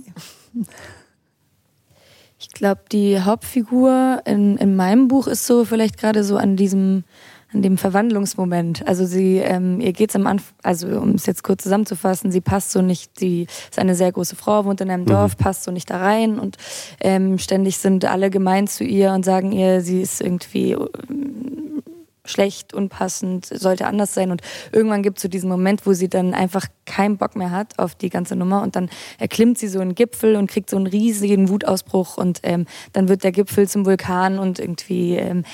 Ich 2.38 2.50
glaube, 2.50 2.82
die 2.92 3.20
Hauptfigur 3.20 4.20
in, 4.26 4.56
in 4.58 4.76
meinem 4.76 5.08
Buch 5.08 5.26
ist 5.26 5.46
so 5.46 5.64
vielleicht 5.64 5.98
gerade 5.98 6.24
so 6.24 6.36
an 6.36 6.56
diesem 6.56 7.04
in 7.54 7.62
dem 7.62 7.78
Verwandlungsmoment. 7.78 8.86
Also 8.86 9.06
sie, 9.06 9.38
ähm, 9.38 9.80
ihr 9.80 9.92
geht's 9.92 10.16
am 10.16 10.26
Anfang, 10.26 10.54
also 10.62 10.88
um 10.88 11.10
es 11.10 11.26
jetzt 11.26 11.44
kurz 11.44 11.62
zusammenzufassen, 11.62 12.32
sie 12.32 12.40
passt 12.40 12.72
so 12.72 12.82
nicht, 12.82 13.18
sie 13.18 13.46
ist 13.70 13.78
eine 13.78 13.94
sehr 13.94 14.12
große 14.12 14.36
Frau, 14.36 14.64
wohnt 14.64 14.80
in 14.80 14.90
einem 14.90 15.06
Dorf, 15.06 15.38
mhm. 15.38 15.42
passt 15.42 15.64
so 15.64 15.70
nicht 15.70 15.88
da 15.88 15.98
rein 15.98 16.38
und 16.38 16.56
ähm, 17.00 17.38
ständig 17.38 17.78
sind 17.78 18.04
alle 18.04 18.30
gemein 18.30 18.66
zu 18.66 18.84
ihr 18.84 19.12
und 19.12 19.24
sagen 19.24 19.52
ihr, 19.52 19.80
sie 19.80 20.02
ist 20.02 20.20
irgendwie 20.20 20.76
schlecht, 22.24 22.72
unpassend, 22.72 23.46
sollte 23.46 23.86
anders 23.86 24.14
sein. 24.14 24.30
Und 24.30 24.40
irgendwann 24.72 25.02
gibt 25.02 25.18
es 25.18 25.22
so 25.22 25.28
diesen 25.28 25.48
Moment, 25.48 25.86
wo 25.86 25.92
sie 25.92 26.08
dann 26.08 26.34
einfach 26.34 26.66
keinen 26.86 27.16
Bock 27.16 27.36
mehr 27.36 27.50
hat 27.50 27.78
auf 27.78 27.94
die 27.94 28.10
ganze 28.10 28.36
Nummer 28.36 28.62
und 28.62 28.76
dann 28.76 28.90
erklimmt 29.18 29.58
sie 29.58 29.68
so 29.68 29.80
einen 29.80 29.94
Gipfel 29.94 30.36
und 30.36 30.50
kriegt 30.50 30.70
so 30.70 30.76
einen 30.76 30.86
riesigen 30.86 31.48
Wutausbruch 31.48 32.16
und 32.16 32.40
ähm, 32.42 32.66
dann 32.92 33.08
wird 33.08 33.24
der 33.24 33.32
Gipfel 33.32 33.68
zum 33.68 33.86
Vulkan 33.86 34.38
und 34.38 34.58
irgendwie 34.58 35.16
ähm, 35.16 35.44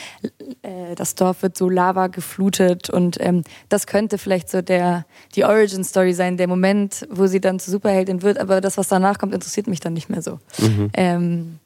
äh, 0.62 0.94
das 0.96 1.14
Dorf 1.14 1.42
wird 1.42 1.56
so 1.56 1.68
Lava 1.68 2.08
geflutet 2.08 2.90
und 2.90 3.16
ähm, 3.20 3.44
das 3.68 3.86
könnte 3.86 4.18
vielleicht 4.18 4.48
so 4.48 4.62
der 4.62 5.06
die 5.34 5.44
Origin 5.44 5.84
Story 5.84 6.12
sein, 6.12 6.36
der 6.36 6.48
Moment, 6.48 7.06
wo 7.10 7.26
sie 7.26 7.40
dann 7.40 7.58
zur 7.58 7.72
Superheldin 7.72 8.22
wird. 8.22 8.38
Aber 8.38 8.60
das, 8.60 8.76
was 8.76 8.88
danach 8.88 9.18
kommt, 9.18 9.34
interessiert 9.34 9.66
mich 9.66 9.80
dann 9.80 9.92
nicht 9.92 10.08
mehr 10.08 10.22
so. 10.22 10.38
Mhm. 10.58 10.90
Ähm, 10.94 11.58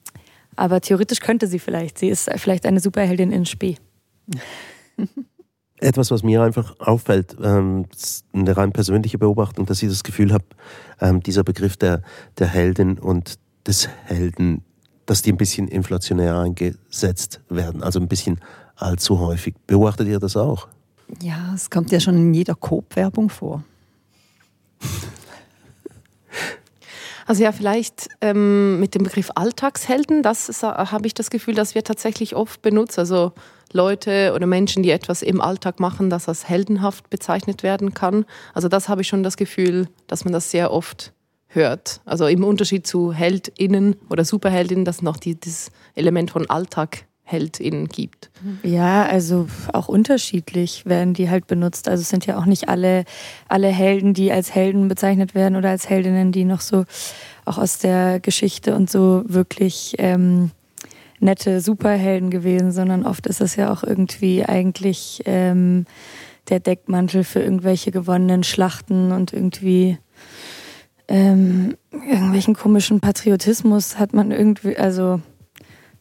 aber 0.56 0.80
theoretisch 0.80 1.20
könnte 1.20 1.46
sie 1.46 1.58
vielleicht. 1.58 1.98
Sie 1.98 2.08
ist 2.08 2.30
vielleicht 2.36 2.66
eine 2.66 2.80
Superheldin 2.80 3.32
in 3.32 3.46
Spee. 3.46 3.76
Etwas, 5.78 6.10
was 6.10 6.22
mir 6.22 6.42
einfach 6.42 6.78
auffällt, 6.78 7.36
ähm, 7.42 7.86
eine 8.32 8.56
rein 8.56 8.72
persönliche 8.72 9.18
Beobachtung, 9.18 9.66
dass 9.66 9.82
ich 9.82 9.88
das 9.88 10.04
Gefühl 10.04 10.32
habe, 10.32 10.44
ähm, 11.00 11.20
dieser 11.20 11.44
Begriff 11.44 11.76
der, 11.76 12.02
der 12.38 12.46
Heldin 12.46 12.98
und 12.98 13.38
des 13.66 13.88
Helden, 14.04 14.62
dass 15.06 15.22
die 15.22 15.32
ein 15.32 15.36
bisschen 15.36 15.68
inflationär 15.68 16.38
eingesetzt 16.38 17.40
werden, 17.48 17.82
also 17.82 18.00
ein 18.00 18.08
bisschen 18.08 18.40
allzu 18.76 19.18
häufig. 19.18 19.54
Beobachtet 19.66 20.08
ihr 20.08 20.20
das 20.20 20.36
auch? 20.36 20.68
Ja, 21.20 21.52
es 21.54 21.70
kommt 21.70 21.92
ja 21.92 22.00
schon 22.00 22.16
in 22.16 22.34
jeder 22.34 22.54
Coop-Werbung 22.54 23.30
vor. 23.30 23.64
Also 27.26 27.42
ja, 27.42 27.52
vielleicht 27.52 28.10
ähm, 28.20 28.78
mit 28.80 28.94
dem 28.94 29.02
Begriff 29.02 29.30
Alltagshelden, 29.34 30.22
das 30.22 30.62
habe 30.62 31.06
ich 31.06 31.14
das 31.14 31.30
Gefühl, 31.30 31.54
dass 31.54 31.74
wir 31.74 31.82
tatsächlich 31.82 32.36
oft 32.36 32.60
benutzen. 32.60 33.00
Also 33.00 33.32
Leute 33.74 34.32
oder 34.34 34.46
Menschen, 34.46 34.82
die 34.82 34.90
etwas 34.90 35.20
im 35.20 35.40
Alltag 35.40 35.80
machen, 35.80 36.08
das 36.08 36.28
als 36.28 36.48
heldenhaft 36.48 37.10
bezeichnet 37.10 37.62
werden 37.62 37.92
kann. 37.92 38.24
Also 38.54 38.68
das 38.68 38.88
habe 38.88 39.02
ich 39.02 39.08
schon 39.08 39.22
das 39.22 39.36
Gefühl, 39.36 39.88
dass 40.06 40.24
man 40.24 40.32
das 40.32 40.50
sehr 40.50 40.72
oft 40.72 41.12
hört. 41.48 42.00
Also 42.04 42.26
im 42.26 42.44
Unterschied 42.44 42.86
zu 42.86 43.12
HeldInnen 43.12 43.96
oder 44.08 44.24
Superheldinnen, 44.24 44.84
dass 44.84 45.02
noch 45.02 45.16
die, 45.16 45.38
das 45.38 45.70
Element 45.94 46.30
von 46.30 46.48
Alltag 46.48 47.06
HeldInnen 47.24 47.88
gibt. 47.88 48.30
Ja, 48.62 49.06
also 49.06 49.48
auch 49.72 49.88
unterschiedlich 49.88 50.84
werden 50.84 51.14
die 51.14 51.30
halt 51.30 51.46
benutzt. 51.46 51.88
Also 51.88 52.02
es 52.02 52.10
sind 52.10 52.26
ja 52.26 52.38
auch 52.38 52.44
nicht 52.44 52.68
alle, 52.68 53.04
alle 53.48 53.68
Helden, 53.68 54.12
die 54.14 54.30
als 54.30 54.54
Helden 54.54 54.88
bezeichnet 54.88 55.34
werden 55.34 55.56
oder 55.56 55.70
als 55.70 55.88
Heldinnen, 55.88 56.32
die 56.32 56.44
noch 56.44 56.60
so 56.60 56.84
auch 57.46 57.58
aus 57.58 57.78
der 57.78 58.20
Geschichte 58.20 58.76
und 58.76 58.90
so 58.90 59.24
wirklich 59.26 59.94
ähm, 59.98 60.50
nette 61.24 61.60
Superhelden 61.60 62.30
gewesen, 62.30 62.70
sondern 62.70 63.04
oft 63.04 63.26
ist 63.26 63.40
es 63.40 63.56
ja 63.56 63.72
auch 63.72 63.82
irgendwie 63.82 64.44
eigentlich 64.44 65.22
ähm, 65.24 65.86
der 66.48 66.60
Deckmantel 66.60 67.24
für 67.24 67.40
irgendwelche 67.40 67.90
gewonnenen 67.90 68.44
Schlachten 68.44 69.10
und 69.10 69.32
irgendwie 69.32 69.98
ähm, 71.08 71.76
irgendwelchen 71.90 72.54
komischen 72.54 73.00
Patriotismus 73.00 73.98
hat 73.98 74.12
man 74.14 74.30
irgendwie, 74.30 74.76
also 74.76 75.20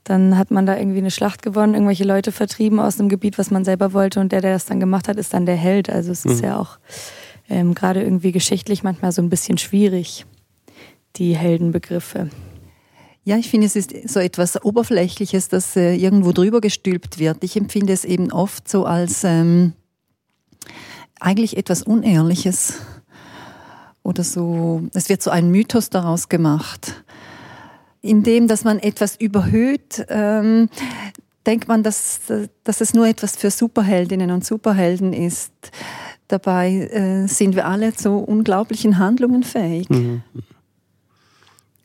dann 0.03 0.37
hat 0.37 0.51
man 0.51 0.65
da 0.65 0.77
irgendwie 0.77 0.99
eine 0.99 1.11
Schlacht 1.11 1.41
gewonnen, 1.41 1.73
irgendwelche 1.73 2.03
Leute 2.03 2.31
vertrieben 2.31 2.79
aus 2.79 2.99
einem 2.99 3.09
Gebiet, 3.09 3.37
was 3.37 3.51
man 3.51 3.63
selber 3.63 3.93
wollte 3.93 4.19
und 4.19 4.31
der, 4.31 4.41
der 4.41 4.53
das 4.53 4.65
dann 4.65 4.79
gemacht 4.79 5.07
hat, 5.07 5.17
ist 5.17 5.33
dann 5.33 5.45
der 5.45 5.55
Held. 5.55 5.89
Also 5.89 6.11
es 6.11 6.25
ist 6.25 6.41
mhm. 6.41 6.47
ja 6.47 6.59
auch 6.59 6.77
ähm, 7.49 7.73
gerade 7.73 8.03
irgendwie 8.03 8.31
geschichtlich 8.31 8.83
manchmal 8.83 9.11
so 9.11 9.21
ein 9.21 9.29
bisschen 9.29 9.57
schwierig, 9.57 10.25
die 11.15 11.35
Heldenbegriffe. 11.35 12.29
Ja, 13.25 13.37
ich 13.37 13.49
finde, 13.49 13.67
es 13.67 13.75
ist 13.75 13.93
so 14.09 14.19
etwas 14.19 14.63
Oberflächliches, 14.63 15.47
das 15.47 15.75
äh, 15.77 15.95
irgendwo 15.95 16.33
drüber 16.33 16.59
gestülpt 16.59 17.19
wird. 17.19 17.43
Ich 17.43 17.55
empfinde 17.55 17.93
es 17.93 18.03
eben 18.03 18.31
oft 18.33 18.67
so 18.67 18.85
als 18.85 19.23
ähm, 19.23 19.73
eigentlich 21.19 21.55
etwas 21.55 21.83
Unehrliches 21.83 22.81
oder 24.03 24.23
so. 24.23 24.83
Es 24.93 25.07
wird 25.07 25.21
so 25.21 25.31
ein 25.31 25.51
Mythos 25.51 25.89
daraus 25.89 26.27
gemacht, 26.27 27.03
indem, 28.01 28.49
dass 28.49 28.65
man 28.65 28.79
etwas 28.79 29.15
überhöht. 29.15 30.05
Ähm, 30.09 30.69
denkt 31.45 31.69
man, 31.69 31.81
dass, 31.81 32.21
dass 32.65 32.81
es 32.81 32.93
nur 32.93 33.07
etwas 33.07 33.37
für 33.37 33.51
Superheldinnen 33.51 34.31
und 34.31 34.45
Superhelden 34.45 35.13
ist. 35.13 35.53
Dabei 36.27 36.71
äh, 36.71 37.27
sind 37.27 37.55
wir 37.55 37.67
alle 37.67 37.93
zu 37.95 38.17
unglaublichen 38.17 38.97
Handlungen 38.97 39.43
fähig. 39.43 39.89
Mhm. 39.89 40.23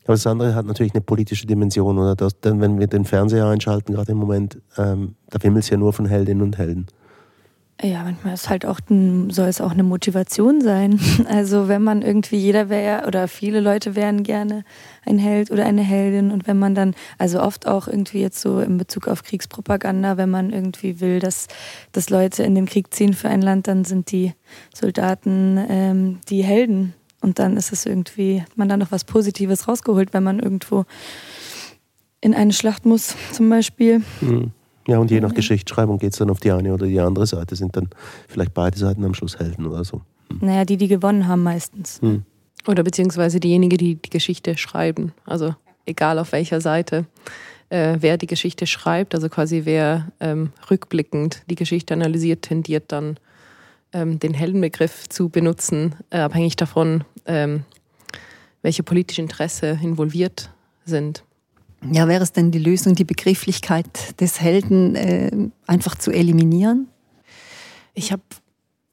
Aber 0.09 0.15
das 0.15 0.25
andere 0.25 0.55
hat 0.55 0.65
natürlich 0.65 0.95
eine 0.95 1.01
politische 1.01 1.45
Dimension. 1.45 1.99
Oder 1.99 2.15
das, 2.15 2.39
denn 2.39 2.59
wenn 2.61 2.79
wir 2.79 2.87
den 2.87 3.05
Fernseher 3.05 3.45
einschalten, 3.45 3.93
gerade 3.93 4.11
im 4.13 4.17
Moment, 4.17 4.57
ähm, 4.75 5.13
da 5.29 5.37
wimmelt 5.43 5.65
es 5.65 5.69
ja 5.69 5.77
nur 5.77 5.93
von 5.93 6.07
Heldinnen 6.07 6.41
und 6.41 6.57
Helden. 6.57 6.87
Ja, 7.79 8.01
manchmal 8.01 8.33
ist 8.33 8.49
halt 8.49 8.65
auch 8.65 8.79
soll 8.87 9.47
es 9.47 9.61
auch 9.61 9.69
eine 9.69 9.83
Motivation 9.83 10.61
sein. 10.61 10.99
Also 11.29 11.67
wenn 11.67 11.83
man 11.83 12.01
irgendwie 12.01 12.37
jeder 12.37 12.69
wäre 12.69 13.05
oder 13.05 13.27
viele 13.27 13.59
Leute 13.59 13.95
wären 13.95 14.23
gerne 14.23 14.63
ein 15.05 15.19
Held 15.19 15.51
oder 15.51 15.67
eine 15.67 15.83
Heldin 15.83 16.31
und 16.31 16.47
wenn 16.47 16.57
man 16.57 16.73
dann 16.73 16.95
also 17.19 17.39
oft 17.39 17.67
auch 17.67 17.87
irgendwie 17.87 18.21
jetzt 18.21 18.41
so 18.41 18.61
in 18.61 18.79
Bezug 18.79 19.07
auf 19.07 19.21
Kriegspropaganda, 19.21 20.17
wenn 20.17 20.31
man 20.31 20.49
irgendwie 20.49 21.01
will, 21.01 21.19
dass 21.19 21.47
dass 21.91 22.09
Leute 22.09 22.41
in 22.41 22.55
den 22.55 22.65
Krieg 22.65 22.91
ziehen 22.95 23.13
für 23.13 23.29
ein 23.29 23.43
Land, 23.43 23.67
dann 23.67 23.85
sind 23.85 24.11
die 24.11 24.33
Soldaten 24.73 25.63
ähm, 25.69 26.19
die 26.29 26.43
Helden 26.43 26.95
und 27.21 27.39
dann 27.39 27.57
ist 27.57 27.71
es 27.71 27.85
irgendwie, 27.85 28.41
hat 28.41 28.57
man 28.57 28.69
da 28.69 28.77
noch 28.77 28.91
was 28.91 29.03
Positives 29.03 29.67
rausgeholt, 29.67 30.13
wenn 30.13 30.23
man 30.23 30.39
irgendwo 30.39 30.85
in 32.21 32.33
eine 32.33 32.53
Schlacht 32.53 32.85
muss, 32.85 33.15
zum 33.31 33.49
Beispiel. 33.49 34.01
Mhm. 34.21 34.51
Ja, 34.87 34.97
und 34.97 35.11
je 35.11 35.21
nach 35.21 35.33
Geschichtsschreibung 35.33 35.99
geht 35.99 36.13
es 36.13 36.19
dann 36.19 36.31
auf 36.31 36.39
die 36.39 36.51
eine 36.51 36.73
oder 36.73 36.87
die 36.87 36.99
andere 36.99 37.27
Seite. 37.27 37.55
Sind 37.55 37.77
dann 37.77 37.89
vielleicht 38.27 38.55
beide 38.55 38.77
Seiten 38.77 39.05
am 39.05 39.13
Schluss 39.13 39.37
Helden 39.37 39.67
oder 39.67 39.83
so. 39.83 40.01
Hm. 40.29 40.39
Naja, 40.41 40.65
die, 40.65 40.77
die 40.77 40.87
gewonnen 40.87 41.27
haben 41.27 41.43
meistens. 41.43 42.01
Hm. 42.01 42.23
Oder 42.67 42.83
beziehungsweise 42.83 43.39
diejenigen, 43.39 43.77
die 43.77 43.95
die 43.95 44.09
Geschichte 44.09 44.57
schreiben. 44.57 45.13
Also 45.25 45.53
egal 45.85 46.17
auf 46.17 46.31
welcher 46.31 46.59
Seite. 46.59 47.05
Äh, 47.69 47.97
wer 47.99 48.17
die 48.17 48.25
Geschichte 48.25 48.65
schreibt, 48.65 49.13
also 49.13 49.29
quasi 49.29 49.61
wer 49.65 50.11
ähm, 50.19 50.51
rückblickend 50.71 51.43
die 51.49 51.55
Geschichte 51.55 51.93
analysiert, 51.93 52.41
tendiert 52.41 52.91
dann 52.91 53.17
ähm, 53.93 54.19
den 54.19 54.33
Heldenbegriff 54.33 55.09
zu 55.09 55.29
benutzen, 55.29 55.95
äh, 56.09 56.19
abhängig 56.19 56.55
davon, 56.55 57.03
ähm, 57.25 57.63
welche 58.61 58.83
politische 58.83 59.21
Interesse 59.21 59.79
involviert 59.81 60.49
sind. 60.85 61.23
Ja, 61.91 62.07
wäre 62.07 62.23
es 62.23 62.33
denn 62.33 62.51
die 62.51 62.59
Lösung, 62.59 62.95
die 62.95 63.05
Begrifflichkeit 63.05 64.19
des 64.19 64.41
Helden 64.41 64.95
äh, 64.95 65.31
einfach 65.65 65.95
zu 65.95 66.11
eliminieren? 66.11 66.89
Ich 67.93 68.11
habe 68.11 68.23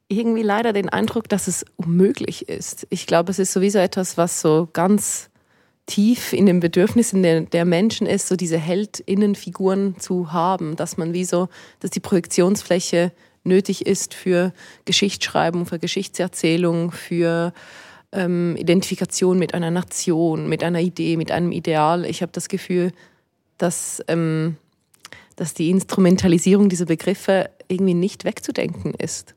irgendwie 0.09 0.43
leider 0.43 0.73
den 0.73 0.89
Eindruck, 0.89 1.29
dass 1.29 1.49
es 1.49 1.65
unmöglich 1.77 2.49
ist. 2.49 2.87
Ich 2.91 3.07
glaube, 3.07 3.33
es 3.33 3.39
ist 3.39 3.53
sowieso 3.53 3.79
etwas, 3.79 4.17
was 4.17 4.41
so 4.41 4.69
ganz 4.73 5.31
tief 5.87 6.33
in 6.33 6.47
den 6.47 6.61
Bedürfnissen 6.61 7.23
der, 7.23 7.43
der 7.43 7.65
Menschen 7.65 8.07
ist, 8.07 8.29
so 8.29 8.37
diese 8.37 8.59
Heldinnenfiguren 8.59 9.99
zu 9.99 10.33
haben, 10.33 10.77
dass 10.77 10.97
man 10.97 11.13
wie 11.13 11.25
so, 11.25 11.49
dass 11.81 11.91
die 11.91 12.01
Projektionsfläche 12.01 13.13
nötig 13.47 13.87
ist 13.87 14.15
für 14.15 14.53
Geschichtsschreibung, 14.85 15.67
für 15.67 15.79
Geschichtserzählung, 15.79 16.93
für 16.93 17.53
ähm, 18.13 18.57
Identifikation 18.57 19.39
mit 19.39 19.55
einer 19.55 19.71
Nation, 19.71 20.49
mit 20.49 20.63
einer 20.63 20.81
Idee, 20.81 21.17
mit 21.17 21.31
einem 21.31 21.53
Ideal. 21.53 22.05
Ich 22.05 22.23
habe 22.23 22.33
das 22.33 22.49
Gefühl, 22.49 22.93
dass, 23.59 24.03
ähm, 24.09 24.57
dass 25.37 25.55
die 25.55 25.71
Instrumentalisierung 25.71 26.69
dieser 26.69 26.87
Begriffe 26.87 27.51
irgendwie 27.69 27.95
nicht 27.95 28.25
wegzudenken 28.25 28.95
ist. 28.95 29.35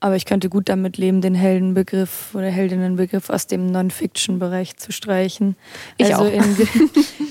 Aber 0.00 0.16
ich 0.16 0.24
könnte 0.24 0.48
gut 0.48 0.68
damit 0.68 0.96
leben, 0.96 1.20
den 1.20 1.36
Heldenbegriff 1.36 2.34
oder 2.34 2.50
Heldinnenbegriff 2.50 3.30
aus 3.30 3.46
dem 3.46 3.70
Non-Fiction-Bereich 3.70 4.76
zu 4.76 4.90
streichen. 4.90 5.54
Ich 5.96 6.12
also 6.12 6.24
auch. 6.24 6.32
In, 6.32 6.56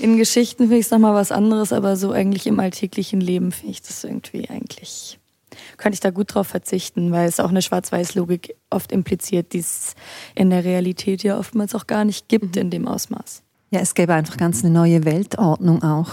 in 0.00 0.16
Geschichten 0.16 0.64
finde 0.64 0.78
ich 0.78 0.86
es 0.86 0.90
nochmal 0.90 1.14
was 1.14 1.30
anderes, 1.30 1.72
aber 1.72 1.96
so 1.96 2.12
eigentlich 2.12 2.46
im 2.46 2.58
alltäglichen 2.60 3.20
Leben 3.20 3.52
finde 3.52 3.72
ich 3.72 3.82
das 3.82 4.04
irgendwie 4.04 4.48
eigentlich, 4.48 5.18
könnte 5.76 5.94
ich 5.94 6.00
da 6.00 6.10
gut 6.10 6.34
drauf 6.34 6.46
verzichten, 6.46 7.12
weil 7.12 7.28
es 7.28 7.40
auch 7.40 7.50
eine 7.50 7.60
Schwarz-Weiß-Logik 7.60 8.56
oft 8.70 8.90
impliziert, 8.90 9.52
die 9.52 9.58
es 9.58 9.94
in 10.34 10.48
der 10.48 10.64
Realität 10.64 11.22
ja 11.22 11.38
oftmals 11.38 11.74
auch 11.74 11.86
gar 11.86 12.06
nicht 12.06 12.28
gibt 12.28 12.56
mhm. 12.56 12.62
in 12.62 12.70
dem 12.70 12.88
Ausmaß. 12.88 13.42
Ja, 13.70 13.80
es 13.80 13.94
gäbe 13.94 14.14
einfach 14.14 14.38
ganz 14.38 14.64
eine 14.64 14.72
neue 14.72 15.04
Weltordnung 15.04 15.82
auch. 15.82 16.08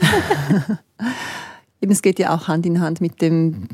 es 1.80 2.02
geht 2.02 2.18
ja 2.18 2.34
auch 2.34 2.46
Hand 2.46 2.66
in 2.66 2.80
Hand 2.80 3.00
mit 3.00 3.22
dem 3.22 3.68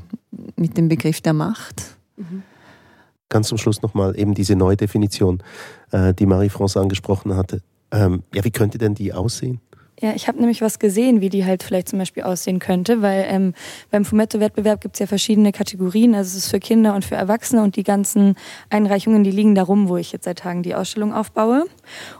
mit 0.57 0.77
dem 0.77 0.89
Begriff 0.89 1.21
der 1.21 1.33
Macht. 1.33 1.97
Mhm. 2.17 2.43
Ganz 3.29 3.49
zum 3.49 3.59
Schluss 3.59 3.83
nochmal 3.83 4.19
eben 4.19 4.35
diese 4.35 4.55
neue 4.55 4.77
Definition, 4.77 5.43
äh, 5.91 6.15
die 6.15 6.27
Marie-France 6.27 6.81
angesprochen 6.81 7.37
hatte. 7.37 7.63
Ähm, 7.91 8.23
ja, 8.35 8.45
wie 8.45 8.51
könnte 8.51 8.79
denn 8.79 8.95
die 8.95 9.13
aussehen? 9.13 9.61
Ja, 9.99 10.13
ich 10.15 10.29
habe 10.29 10.39
nämlich 10.39 10.61
was 10.61 10.79
gesehen, 10.79 11.23
wie 11.23 11.31
die 11.31 11.47
halt 11.47 11.63
vielleicht 11.63 11.89
zum 11.89 11.99
Beispiel 11.99 12.23
aussehen 12.25 12.59
könnte, 12.59 13.01
weil 13.01 13.25
ähm, 13.31 13.55
beim 13.91 14.05
Fumetto-Wettbewerb 14.05 14.83
gibt 14.83 14.97
es 14.97 15.01
ja 15.01 15.07
verschiedene 15.07 15.53
Kategorien. 15.53 16.15
Also 16.15 16.37
es 16.37 16.45
ist 16.45 16.51
für 16.51 16.61
Kinder 16.61 16.95
und 16.95 17.03
für 17.03 17.15
Erwachsene 17.15 17.63
und 17.63 17.77
die 17.77 17.83
ganzen 17.83 18.37
Einreichungen, 18.69 19.25
die 19.25 19.31
liegen 19.31 19.55
da 19.55 19.63
rum, 19.63 19.89
wo 19.89 19.97
ich 19.97 20.13
jetzt 20.13 20.25
seit 20.25 20.41
Tagen 20.41 20.63
die 20.63 20.75
Ausstellung 20.75 21.15
aufbaue. 21.15 21.65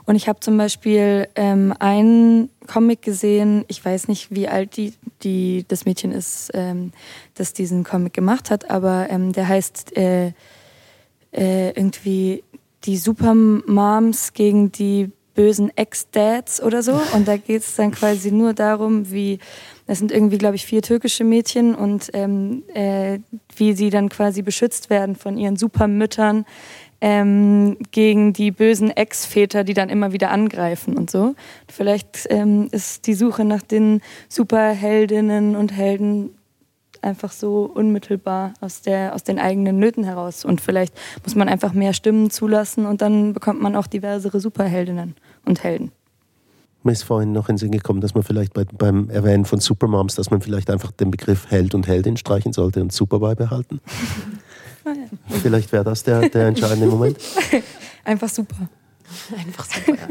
Und 0.05 0.15
ich 0.15 0.27
habe 0.27 0.39
zum 0.39 0.57
Beispiel 0.57 1.27
ähm, 1.35 1.71
einen 1.77 2.49
Comic 2.65 3.03
gesehen, 3.03 3.63
ich 3.67 3.85
weiß 3.85 4.07
nicht, 4.07 4.31
wie 4.31 4.47
alt 4.47 4.75
die, 4.75 4.93
die 5.21 5.63
das 5.67 5.85
Mädchen 5.85 6.11
ist, 6.11 6.49
ähm, 6.55 6.93
das 7.35 7.53
diesen 7.53 7.83
Comic 7.83 8.13
gemacht 8.13 8.49
hat, 8.49 8.71
aber 8.71 9.07
ähm, 9.11 9.33
der 9.33 9.47
heißt 9.47 9.95
äh, 9.95 10.31
äh, 11.31 11.69
irgendwie 11.69 12.43
die 12.85 12.97
Supermoms 12.97 14.33
gegen 14.33 14.71
die 14.71 15.11
bösen 15.37 15.71
Ex-Dads 15.77 16.61
oder 16.61 16.81
so. 16.81 16.99
Und 17.13 17.27
da 17.27 17.37
geht 17.37 17.61
es 17.61 17.75
dann 17.75 17.91
quasi 17.91 18.31
nur 18.31 18.53
darum, 18.53 19.11
wie, 19.11 19.37
das 19.85 19.99
sind 19.99 20.11
irgendwie, 20.11 20.39
glaube 20.39 20.55
ich, 20.55 20.65
vier 20.65 20.81
türkische 20.81 21.23
Mädchen 21.23 21.75
und 21.75 22.09
ähm, 22.13 22.63
äh, 22.73 23.19
wie 23.55 23.73
sie 23.73 23.91
dann 23.91 24.09
quasi 24.09 24.41
beschützt 24.41 24.89
werden 24.89 25.15
von 25.15 25.37
ihren 25.37 25.55
Supermüttern 25.55 26.45
ähm, 26.99 27.77
gegen 27.91 28.33
die 28.33 28.49
bösen 28.49 28.89
Ex-Väter, 28.89 29.63
die 29.63 29.75
dann 29.75 29.89
immer 29.89 30.11
wieder 30.11 30.31
angreifen 30.31 30.97
und 30.97 31.11
so. 31.11 31.35
Vielleicht 31.71 32.25
ähm, 32.31 32.67
ist 32.71 33.05
die 33.05 33.13
Suche 33.13 33.45
nach 33.45 33.61
den 33.61 34.01
Superheldinnen 34.29 35.55
und 35.55 35.71
Helden 35.71 36.31
einfach 37.03 37.31
so 37.31 37.71
unmittelbar 37.71 38.53
aus, 38.59 38.81
der, 38.81 39.13
aus 39.13 39.23
den 39.23 39.37
eigenen 39.37 39.77
Nöten 39.77 40.03
heraus. 40.03 40.45
Und 40.45 40.61
vielleicht 40.61 40.95
muss 41.23 41.35
man 41.35 41.47
einfach 41.47 41.73
mehr 41.73 41.93
Stimmen 41.93 42.31
zulassen 42.31 42.87
und 42.87 43.03
dann 43.03 43.33
bekommt 43.33 43.61
man 43.61 43.75
auch 43.75 43.85
diversere 43.85 44.39
Superheldinnen 44.39 45.15
und 45.47 45.63
Helden. 45.63 45.91
Mir 46.83 46.91
ist 46.93 47.03
vorhin 47.03 47.31
noch 47.31 47.49
in 47.49 47.55
den 47.55 47.57
Sinn 47.59 47.71
gekommen, 47.71 48.01
dass 48.01 48.13
man 48.13 48.23
vielleicht 48.23 48.53
bei, 48.53 48.63
beim 48.63 49.09
Erwähnen 49.09 49.45
von 49.45 49.59
Supermoms, 49.59 50.15
dass 50.15 50.29
man 50.29 50.41
vielleicht 50.41 50.69
einfach 50.69 50.91
den 50.91 51.11
Begriff 51.11 51.49
Held 51.49 51.75
und 51.75 51.87
Heldin 51.87 52.17
streichen 52.17 52.53
sollte 52.53 52.81
und 52.81 52.93
Super 52.93 53.19
beibehalten. 53.19 53.81
Ah, 54.85 54.93
vielleicht 55.41 55.73
wäre 55.73 55.83
das 55.83 56.03
der, 56.03 56.29
der 56.29 56.47
entscheidende 56.47 56.87
Moment. 56.87 57.17
Einfach 58.05 58.29
super. 58.29 58.69
Einfach 59.37 59.65
super, 59.65 59.97
ja. 59.97 60.07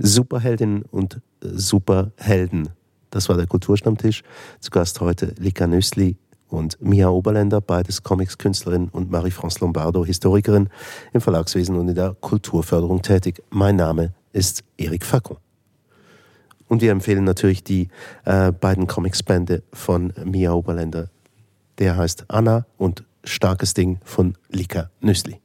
Superheldin 0.00 0.82
und 0.90 1.20
Superhelden. 1.42 2.70
Das 3.10 3.28
war 3.28 3.36
der 3.36 3.46
Kulturstammtisch. 3.46 4.22
Zu 4.60 4.70
Gast 4.70 5.00
heute 5.00 5.34
Lika 5.38 5.66
Nüssli 5.66 6.16
und 6.48 6.80
Mia 6.80 7.08
Oberländer, 7.08 7.60
beides 7.60 8.02
Comics-Künstlerin 8.02 8.88
und 8.88 9.10
Marie-France 9.10 9.60
Lombardo, 9.60 10.04
Historikerin 10.04 10.68
im 11.12 11.20
Verlagswesen 11.20 11.76
und 11.76 11.88
in 11.88 11.94
der 11.94 12.16
Kulturförderung 12.20 13.02
tätig. 13.02 13.42
Mein 13.50 13.76
Name 13.76 14.12
ist 14.32 14.64
Erik 14.76 15.04
Facon. 15.04 15.38
Und 16.68 16.82
wir 16.82 16.92
empfehlen 16.92 17.24
natürlich 17.24 17.62
die 17.62 17.88
äh, 18.24 18.52
beiden 18.52 18.86
Comics-Bände 18.86 19.62
von 19.72 20.12
Mia 20.24 20.52
Oberländer. 20.52 21.10
Der 21.78 21.96
heißt 21.96 22.24
Anna 22.28 22.66
und 22.76 23.04
Starkes 23.24 23.74
Ding 23.74 23.98
von 24.04 24.36
Lika 24.50 24.90
Nüssli. 25.00 25.40